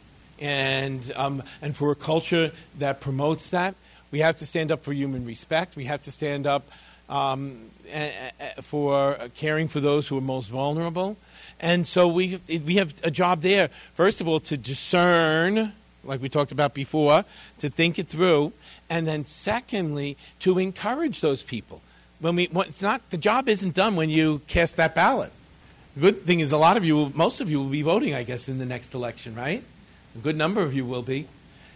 [0.41, 3.75] and um, and for a culture that promotes that.
[4.11, 5.77] We have to stand up for human respect.
[5.77, 6.69] We have to stand up
[7.09, 7.71] um,
[8.63, 11.17] for caring for those who are most vulnerable.
[11.61, 15.73] And so we, we have a job there, first of all, to discern,
[16.07, 17.25] like we talked about before,
[17.59, 18.53] to think it through,
[18.89, 21.83] and then secondly, to encourage those people.
[22.21, 25.33] When we, when it's not, the job isn't done when you cast that ballot.
[25.95, 28.23] The good thing is, a lot of you, most of you will be voting, I
[28.23, 29.63] guess, in the next election, right?
[30.15, 31.27] A good number of you will be.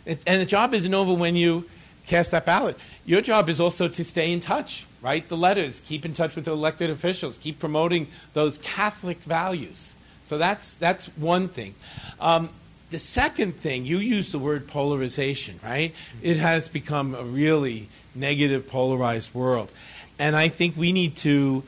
[0.06, 1.68] It, and the job isn't over when you
[2.06, 2.76] cast that ballot.
[3.04, 6.46] Your job is also to stay in touch, write the letters, keep in touch with
[6.46, 9.94] the elected officials, keep promoting those Catholic values.
[10.24, 11.74] So that's, that's one thing.
[12.20, 12.50] Um,
[12.91, 15.95] the second thing, you use the word polarization, right?
[16.22, 19.72] It has become a really negative, polarized world.
[20.18, 21.62] And I think we need to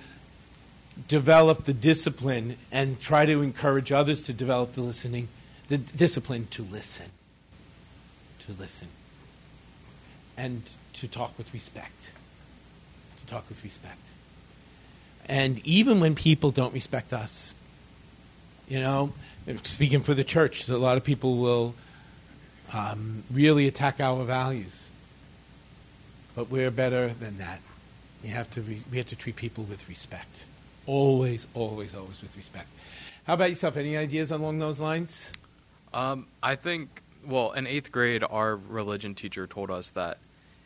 [1.09, 5.29] develop the discipline and try to encourage others to develop the listening,
[5.69, 7.07] the discipline to listen.
[8.47, 8.89] To listen
[10.37, 12.11] and to talk with respect.
[13.21, 14.01] To talk with respect.
[15.27, 17.55] And even when people don't respect us,
[18.69, 19.13] you know,
[19.65, 21.75] speaking for the church, a lot of people will
[22.73, 24.89] um, really attack our values.
[26.35, 27.61] But we're better than that.
[28.23, 30.45] We have to re- we have to treat people with respect.
[30.87, 32.69] Always, always, always with respect.
[33.25, 33.77] How about yourself?
[33.77, 35.31] Any ideas along those lines?
[35.93, 40.19] Um, I think, well, in eighth grade, our religion teacher told us that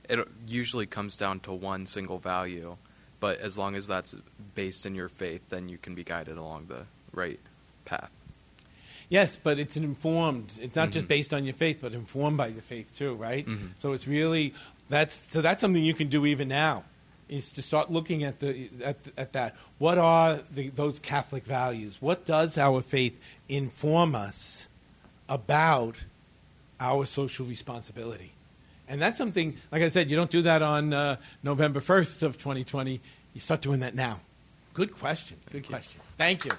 [0.08, 2.76] it usually comes down to one single value,
[3.18, 4.14] but as long as that's
[4.54, 7.40] based in your faith, then you can be guided along the right
[7.86, 8.10] path.
[9.08, 10.52] Yes, but it's an informed.
[10.60, 10.92] It's not Mhm.
[10.92, 13.46] just based on your faith, but informed by the faith too, right?
[13.46, 13.70] Mhm.
[13.78, 14.52] So it's really
[14.88, 16.84] that's so that's something you can do even now,
[17.28, 19.56] is to start looking at the at, at that.
[19.78, 21.96] What are the, those Catholic values?
[22.00, 23.18] What does our faith
[23.48, 24.68] inform us
[25.28, 25.96] about
[26.80, 28.32] our social responsibility?
[28.88, 32.38] And that's something, like I said, you don't do that on uh, November first of
[32.38, 33.00] 2020.
[33.34, 34.20] You start doing that now.
[34.74, 35.36] Good question.
[35.50, 36.00] Good question.
[36.18, 36.52] Thank you.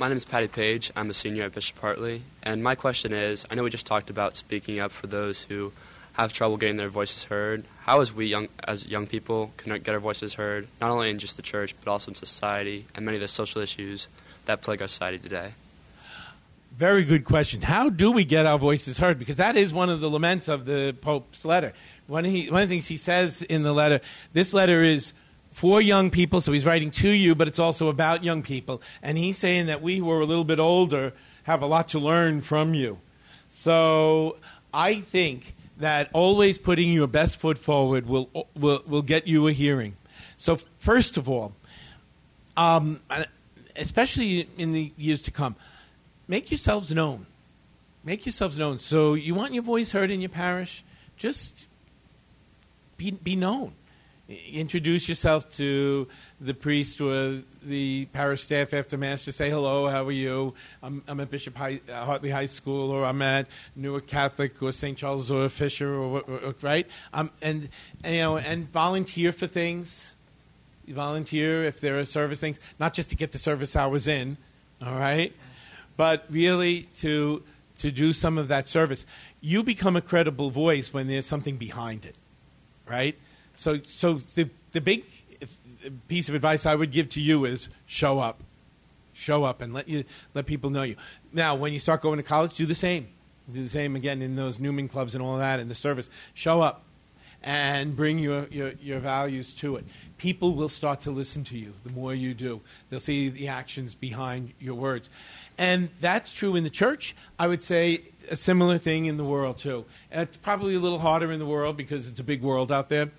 [0.00, 0.92] My name is Patty Page.
[0.94, 2.22] I'm a senior at Bishop Hartley.
[2.44, 5.72] And my question is I know we just talked about speaking up for those who
[6.12, 7.64] have trouble getting their voices heard.
[7.80, 11.18] How, as we young, as young people, can get our voices heard, not only in
[11.18, 14.06] just the church, but also in society and many of the social issues
[14.44, 15.54] that plague our society today?
[16.76, 17.62] Very good question.
[17.62, 19.18] How do we get our voices heard?
[19.18, 21.72] Because that is one of the laments of the Pope's letter.
[22.06, 24.00] One one of the things he says in the letter,
[24.32, 25.12] this letter is
[25.58, 28.80] for young people, so he's writing to you, but it's also about young people.
[29.02, 31.98] And he's saying that we who are a little bit older have a lot to
[31.98, 33.00] learn from you.
[33.50, 34.36] So
[34.72, 39.52] I think that always putting your best foot forward will, will, will get you a
[39.52, 39.96] hearing.
[40.36, 41.52] So, first of all,
[42.56, 43.00] um,
[43.74, 45.56] especially in the years to come,
[46.28, 47.26] make yourselves known.
[48.04, 48.78] Make yourselves known.
[48.78, 50.84] So, you want your voice heard in your parish?
[51.16, 51.66] Just
[52.96, 53.72] be, be known.
[54.28, 56.06] Introduce yourself to
[56.40, 59.24] the priest or the parish staff after mass.
[59.24, 59.88] to say hello.
[59.88, 60.54] How are you?
[60.82, 64.72] I'm, I'm at Bishop High, uh, Hartley High School, or I'm at Newark Catholic, or
[64.72, 64.98] St.
[64.98, 66.86] Charles, or Fisher, or, or, or right.
[67.14, 67.70] Um, and,
[68.04, 70.14] and you know, and volunteer for things.
[70.84, 74.38] You volunteer if there are service things, not just to get the service hours in,
[74.84, 75.34] all right,
[75.96, 77.42] but really to
[77.78, 79.06] to do some of that service.
[79.40, 82.16] You become a credible voice when there's something behind it,
[82.88, 83.16] right?
[83.58, 85.04] So, so the the big
[86.06, 88.40] piece of advice I would give to you is show up,
[89.14, 90.94] show up, and let you let people know you.
[91.32, 93.08] Now, when you start going to college, do the same.
[93.52, 96.08] Do the same again in those Newman clubs and all that in the service.
[96.34, 96.82] Show up
[97.42, 99.84] and bring your, your, your values to it.
[100.18, 102.60] People will start to listen to you the more you do.
[102.90, 105.08] They'll see the actions behind your words.
[105.56, 107.16] And that's true in the church.
[107.38, 109.84] I would say a similar thing in the world, too.
[110.10, 112.88] And it's probably a little harder in the world because it's a big world out
[112.88, 113.10] there.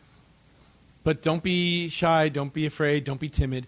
[1.04, 3.66] But don't be shy, don't be afraid, don't be timid.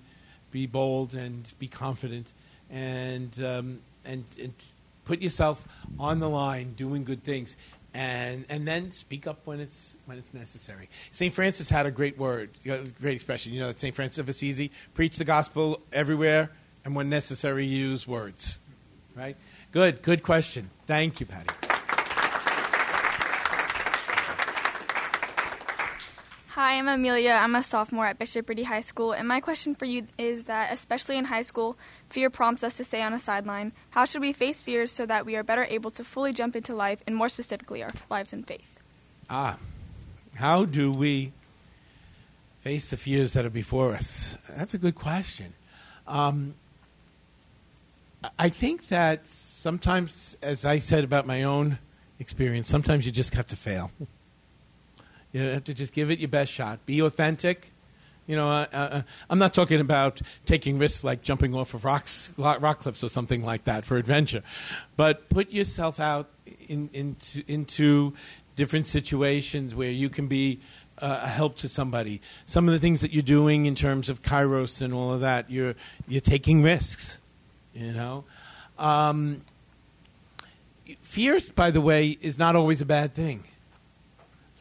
[0.51, 2.27] Be bold and be confident,
[2.69, 4.53] and um, and, and
[5.05, 5.65] put yourself
[5.97, 7.55] on the line, doing good things,
[7.93, 10.89] and and then speak up when it's when it's necessary.
[11.11, 13.53] Saint Francis had a great word, great expression.
[13.53, 16.51] You know that Saint Francis of Assisi preach the gospel everywhere,
[16.84, 18.59] and when necessary, use words.
[19.15, 19.38] Right?
[19.71, 20.69] Good, good question.
[20.86, 21.61] Thank you, Patty.
[26.55, 27.31] Hi, I'm Amelia.
[27.31, 30.73] I'm a sophomore at Bishop Ready High School, and my question for you is that,
[30.73, 31.77] especially in high school,
[32.09, 33.71] fear prompts us to stay on a sideline.
[33.91, 36.75] How should we face fears so that we are better able to fully jump into
[36.75, 38.81] life, and more specifically, our lives in faith?
[39.29, 39.55] Ah,
[40.35, 41.31] how do we
[42.59, 44.35] face the fears that are before us?
[44.49, 45.53] That's a good question.
[46.05, 46.55] Um,
[48.37, 51.79] I think that sometimes, as I said about my own
[52.19, 53.89] experience, sometimes you just have to fail.
[55.34, 56.86] You have to just give it your best shot.
[56.86, 57.71] Be authentic.
[58.27, 62.29] You know, uh, uh, I'm not talking about taking risks like jumping off of rocks,
[62.38, 64.43] rock cliffs or something like that for adventure,
[64.95, 66.29] but put yourself out
[66.67, 68.13] in, into, into
[68.55, 70.59] different situations where you can be
[71.01, 72.21] uh, a help to somebody.
[72.45, 75.49] Some of the things that you're doing in terms of kairos and all of that,
[75.49, 75.75] you're
[76.07, 77.17] you're taking risks.
[77.73, 78.25] You know,
[78.77, 79.41] um,
[81.01, 83.45] fear, by the way, is not always a bad thing.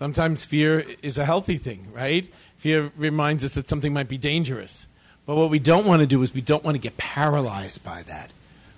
[0.01, 2.27] Sometimes fear is a healthy thing, right?
[2.57, 4.87] Fear reminds us that something might be dangerous.
[5.27, 8.05] But what we don't want to do is we don't want to get paralyzed by
[8.05, 8.31] that.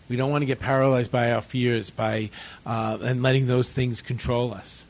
[0.09, 2.31] We don't want to get paralyzed by our fears, by
[2.67, 4.85] uh, and letting those things control us.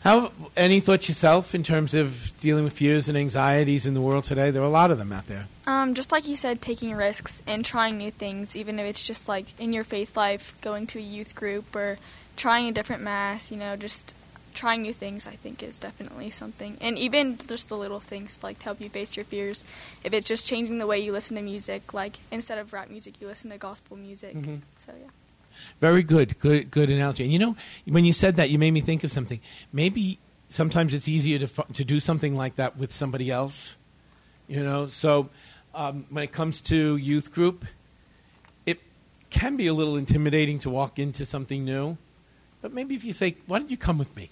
[0.00, 4.24] How any thoughts yourself in terms of dealing with fears and anxieties in the world
[4.24, 4.50] today?
[4.50, 5.46] There are a lot of them out there.
[5.68, 9.28] Um, just like you said, taking risks and trying new things, even if it's just
[9.28, 11.98] like in your faith life, going to a youth group or
[12.36, 13.52] trying a different mass.
[13.52, 14.16] You know, just
[14.58, 16.76] trying new things, I think, is definitely something.
[16.80, 19.64] And even just the little things like to help you face your fears.
[20.02, 23.20] If it's just changing the way you listen to music, like instead of rap music,
[23.20, 24.34] you listen to gospel music.
[24.34, 24.56] Mm-hmm.
[24.78, 25.10] So yeah.
[25.80, 27.22] Very good, good, good analogy.
[27.22, 27.56] And you know,
[27.86, 29.40] when you said that, you made me think of something.
[29.72, 33.76] Maybe sometimes it's easier to to do something like that with somebody else.
[34.48, 35.30] You know, so
[35.72, 37.64] um, when it comes to youth group,
[38.66, 38.80] it
[39.30, 41.96] can be a little intimidating to walk into something new.
[42.60, 44.30] But maybe if you say, "Why don't you come with me?"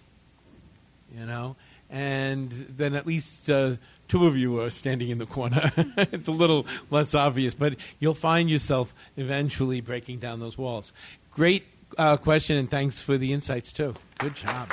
[1.15, 1.57] You know,
[1.91, 3.77] and then at least uh,
[4.09, 5.73] two of you are standing in the corner.
[5.97, 10.93] it's a little less obvious, but you'll find yourself eventually breaking down those walls.
[11.31, 11.65] Great
[11.99, 13.95] uh, question, and thanks for the insights too.
[14.19, 14.73] Good job.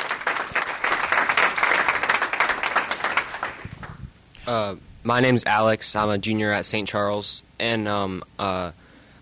[4.45, 5.95] Uh, my name's Alex.
[5.95, 6.87] I'm a junior at St.
[6.87, 8.71] Charles, and um, uh,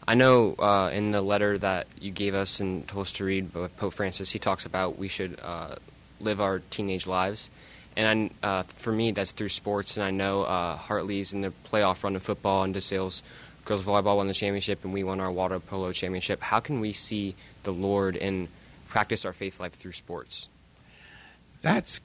[0.08, 3.54] I know uh, in the letter that you gave us and told us to read
[3.54, 5.76] Pope Francis, he talks about we should uh,
[6.22, 7.50] live our teenage lives.
[7.96, 9.98] And I, uh, for me, that's through sports.
[9.98, 13.22] And I know uh, Hartley's in the playoff run of football, and DeSales
[13.66, 16.42] girls volleyball won the championship, and we won our water polo championship.
[16.42, 18.48] How can we see the Lord and
[18.88, 20.48] practice our faith life through sports?
[21.62, 22.02] That's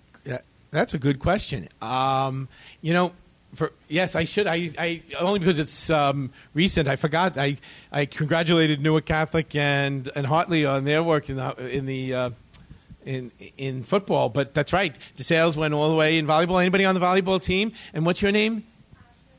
[0.71, 1.69] that's a good question.
[1.81, 2.49] Um,
[2.83, 3.13] you know,
[3.55, 4.47] for, yes, I should.
[4.47, 6.89] I, I only because it's um, recent.
[6.89, 7.39] I forgot.
[7.39, 7.57] I
[7.91, 12.15] I congratulated Newark Catholic and and Hartley on their work in the in the.
[12.15, 12.31] Uh,
[13.07, 14.29] in in football.
[14.29, 14.97] But that's right.
[15.17, 16.61] DeSales went all the way in volleyball.
[16.61, 17.73] Anybody on the volleyball team?
[17.95, 18.65] And what's your name?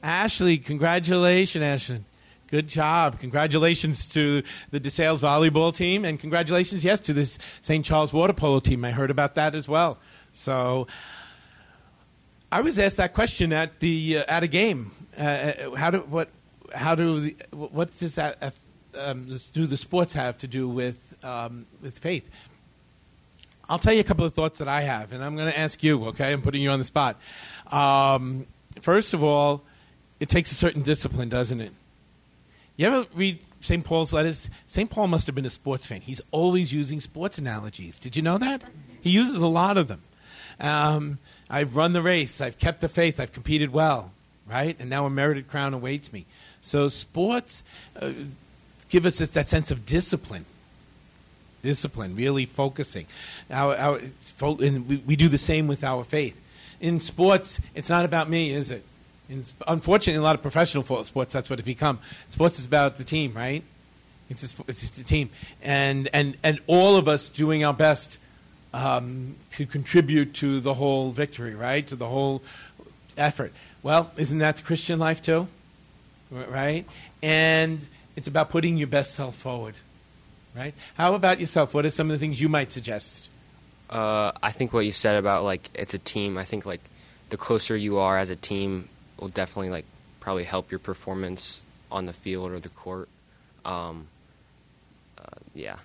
[0.01, 0.57] Ashley.
[0.57, 2.03] Congratulations, Ashley.
[2.49, 3.19] Good job.
[3.19, 4.41] Congratulations to
[4.71, 7.85] the DeSales volleyball team, and congratulations, yes, to this St.
[7.85, 8.85] Charles water polo team.
[8.85, 9.97] I heard about that as well.
[10.31, 10.87] So,
[12.49, 14.91] I was asked that question at the uh, at a game.
[15.17, 16.29] Uh, uh how do what?
[16.73, 18.51] How do the, what does that uh,
[18.97, 22.29] um, do the sports have to do with um, with faith?
[23.69, 25.83] I'll tell you a couple of thoughts that I have, and I'm going to ask
[25.83, 26.05] you.
[26.07, 27.17] Okay, I'm putting you on the spot.
[27.71, 28.47] Um,
[28.81, 29.61] first of all,
[30.19, 31.71] it takes a certain discipline, doesn't it?
[32.77, 33.83] You ever read St.
[33.83, 34.49] Paul's letters?
[34.67, 34.89] St.
[34.89, 36.01] Paul must have been a sports fan.
[36.01, 37.99] He's always using sports analogies.
[37.99, 38.63] Did you know that?
[39.01, 40.01] He uses a lot of them.
[40.59, 41.17] Um,
[41.49, 42.39] I've run the race.
[42.39, 43.19] I've kept the faith.
[43.19, 44.11] I've competed well,
[44.47, 44.75] right?
[44.79, 46.25] And now a merited crown awaits me.
[46.61, 47.63] So sports
[48.01, 48.11] uh,
[48.89, 50.45] give us that sense of discipline.
[51.61, 53.07] Discipline, really focusing.
[53.49, 53.99] Our, our,
[54.41, 56.39] and we, we do the same with our faith.
[56.79, 58.83] In sports, it's not about me, is it?
[59.29, 61.99] In, unfortunately, a lot of professional sports, that's what it's become.
[62.29, 63.63] Sports is about the team, right?
[64.29, 65.29] It's, a, it's the team,
[65.63, 68.17] and and and all of us doing our best
[68.73, 71.85] um, to contribute to the whole victory, right?
[71.87, 72.41] To the whole
[73.17, 73.53] effort.
[73.83, 75.47] Well, isn't that the Christian life too?
[76.29, 76.85] Right?
[77.23, 79.75] And it's about putting your best self forward,
[80.57, 80.73] right?
[80.95, 81.73] How about yourself?
[81.73, 83.29] What are some of the things you might suggest?
[83.89, 86.37] Uh, I think what you said about like it's a team.
[86.37, 86.81] I think like
[87.29, 88.89] the closer you are as a team
[89.19, 89.85] will definitely like
[90.19, 93.07] probably help your performance on the field or the court.
[93.63, 94.07] Um,
[95.17, 95.77] uh, yeah.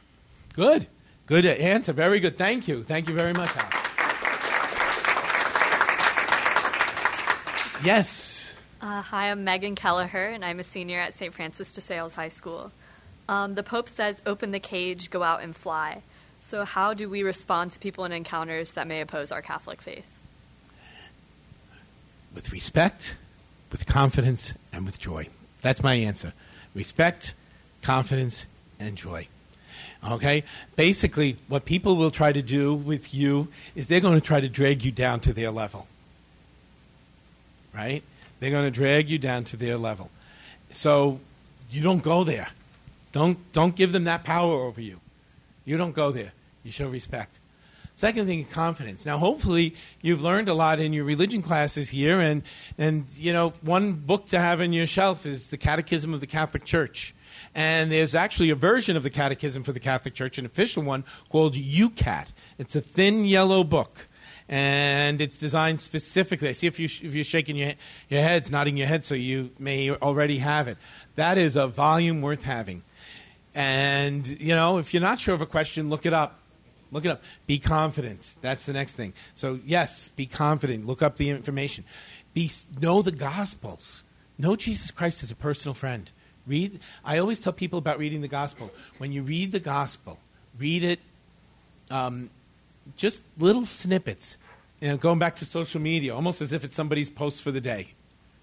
[0.55, 0.87] Good.
[1.27, 1.93] Good answer.
[1.93, 2.37] Very good.
[2.37, 2.83] Thank you.
[2.83, 3.79] Thank you very much, Alex.
[7.85, 8.53] Yes.
[8.81, 11.33] Uh, hi, I'm Megan Kelleher, and I'm a senior at St.
[11.33, 12.73] Francis de Sales High School.
[13.29, 16.03] Um, the Pope says, open the cage, go out and fly.
[16.39, 20.19] So, how do we respond to people in encounters that may oppose our Catholic faith?
[22.35, 23.17] With respect,
[23.71, 25.29] with confidence, and with joy.
[25.61, 26.33] That's my answer.
[26.75, 27.35] Respect,
[27.83, 28.47] confidence,
[28.81, 29.29] and joy.
[30.11, 30.43] Okay?
[30.75, 34.49] Basically, what people will try to do with you is they're going to try to
[34.49, 35.87] drag you down to their level
[37.75, 38.03] right?
[38.41, 40.11] They're going to drag you down to their level.
[40.71, 41.21] So
[41.71, 42.49] you don't go there.
[43.13, 45.01] Don't, don't give them that power over you.
[45.65, 46.33] You don't go there.
[46.65, 47.39] You show respect.
[47.95, 49.05] Second thing, is confidence.
[49.05, 52.43] Now, hopefully, you've learned a lot in your religion classes here, and,
[52.79, 56.27] and you know, one book to have on your shelf is the Catechism of the
[56.27, 57.15] Catholic Church.
[57.55, 61.05] And there's actually a version of the Catechism for the Catholic Church, an official one,
[61.29, 62.29] called YOUCAT.
[62.59, 64.09] It's a thin yellow book
[64.49, 66.49] and it's designed specifically.
[66.49, 67.73] I see if you if you're shaking your
[68.09, 70.79] your heads, nodding your head, so you may already have it.
[71.15, 72.83] That is a volume worth having.
[73.55, 76.39] And you know, if you're not sure of a question, look it up.
[76.91, 77.23] Look it up.
[77.47, 78.35] Be confident.
[78.43, 79.15] That's the next thing.
[79.35, 80.87] So yes, be confident.
[80.87, 81.85] Look up the information.
[82.35, 82.51] Be
[82.81, 84.05] know the Gospels.
[84.39, 86.11] Know Jesus Christ as a personal friend.
[86.47, 86.81] Read.
[87.05, 88.71] I always tell people about reading the Gospel.
[88.99, 90.19] When you read the Gospel,
[90.59, 91.01] read it.
[91.91, 92.31] Um,
[92.97, 94.39] just little snippets.
[94.81, 97.61] You know, going back to social media, almost as if it's somebody's post for the
[97.61, 97.95] day.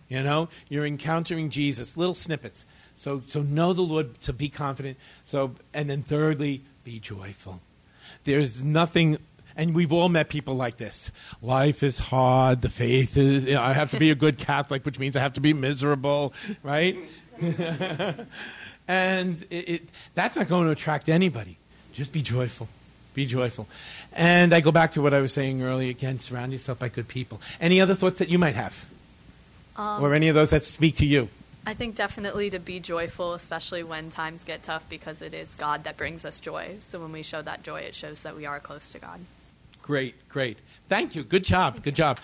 [0.08, 2.66] You know, you're encountering Jesus, little snippets.
[3.00, 4.98] So, so know the Lord, to be confident.
[5.24, 7.62] So, and then thirdly, be joyful.
[8.26, 9.20] There's nothing,
[9.56, 11.10] and we've all met people like this.
[11.42, 12.60] Life is hard.
[12.60, 13.46] The faith is.
[13.46, 15.54] You know, I have to be a good Catholic, which means I have to be
[15.54, 16.98] miserable, right?
[18.86, 21.58] and it, it, that's not going to attract anybody.
[21.94, 22.68] Just be joyful.
[23.14, 23.70] Be joyful.
[24.12, 27.08] And I go back to what I was saying earlier again surround yourself by good
[27.08, 27.40] people.
[27.62, 28.86] Any other thoughts that you might have?
[29.78, 31.30] Um, or any of those that speak to you?
[31.70, 35.84] I think definitely to be joyful, especially when times get tough, because it is God
[35.84, 36.78] that brings us joy.
[36.80, 39.20] So when we show that joy, it shows that we are close to God.
[39.84, 40.58] Great, great.
[40.88, 41.24] Thank you.
[41.24, 41.84] Good job.
[41.84, 42.18] Good job.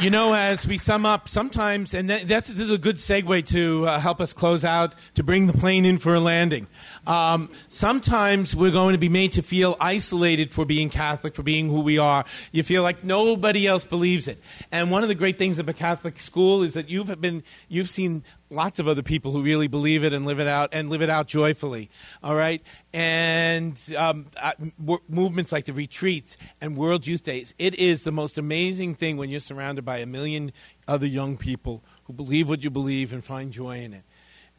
[0.00, 3.46] You know, as we sum up, sometimes, and that, that's this is a good segue
[3.46, 6.68] to uh, help us close out to bring the plane in for a landing.
[7.04, 11.68] Um, sometimes we're going to be made to feel isolated for being Catholic, for being
[11.68, 12.24] who we are.
[12.52, 14.40] You feel like nobody else believes it.
[14.70, 17.90] And one of the great things of a Catholic school is that you've been, you've
[17.90, 21.02] seen lots of other people who really believe it and live it out and live
[21.02, 21.90] it out joyfully.
[22.22, 27.54] All right, and um, uh, w- movements like the retreats and World Youth Days.
[27.58, 30.52] It is the most amazing thing when you're surrounded by a million
[30.86, 34.02] other young people who believe what you believe and find joy in it.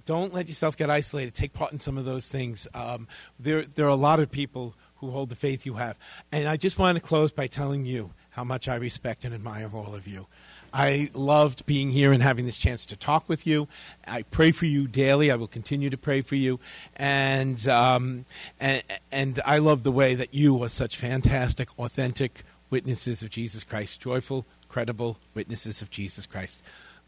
[0.06, 1.36] Don't let yourself get isolated.
[1.36, 2.68] Take part in some of those things.
[2.74, 3.08] Um,
[3.40, 5.98] there, there are a lot of people who hold the faith you have,
[6.32, 9.70] and I just want to close by telling you how much I respect and admire
[9.74, 10.28] all of you.
[10.74, 13.68] I loved being here and having this chance to talk with you.
[14.08, 15.32] I pray for you daily.
[15.32, 16.60] I will continue to pray for you,
[16.96, 18.26] and um,
[18.60, 23.64] and, and I love the way that you are such fantastic, authentic witnesses of Jesus
[23.64, 26.62] Christ, joyful, credible witnesses of Jesus Christ.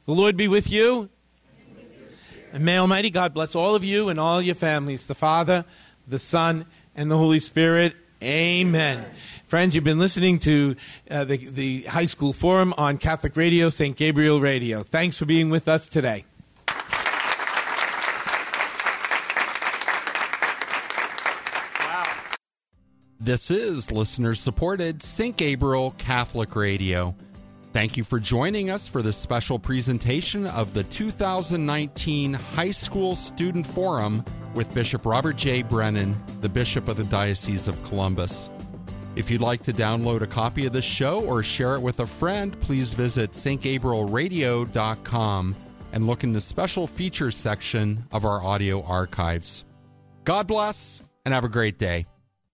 [0.06, 1.10] The Lord be with you.
[2.54, 5.64] And may Almighty God bless all of you and all your families, the Father,
[6.06, 7.96] the Son, and the Holy Spirit.
[8.24, 9.06] Amen.
[9.48, 10.76] Friends, you've been listening to
[11.10, 13.96] uh, the, the high school forum on Catholic Radio, St.
[13.96, 14.84] Gabriel Radio.
[14.84, 16.26] Thanks for being with us today.
[21.80, 22.06] Wow.
[23.20, 25.36] This is listener supported St.
[25.36, 27.16] Gabriel Catholic Radio.
[27.74, 33.66] Thank you for joining us for this special presentation of the 2019 High School Student
[33.66, 34.24] Forum
[34.54, 35.62] with Bishop Robert J.
[35.62, 38.50] Brennan, the Bishop of the Diocese of Columbus.
[39.16, 42.06] If you'd like to download a copy of this show or share it with a
[42.06, 45.56] friend, please visit stgabrielradio.com
[45.92, 49.66] and look in the special features section of our audio archives.
[50.24, 52.06] God bless and have a great day.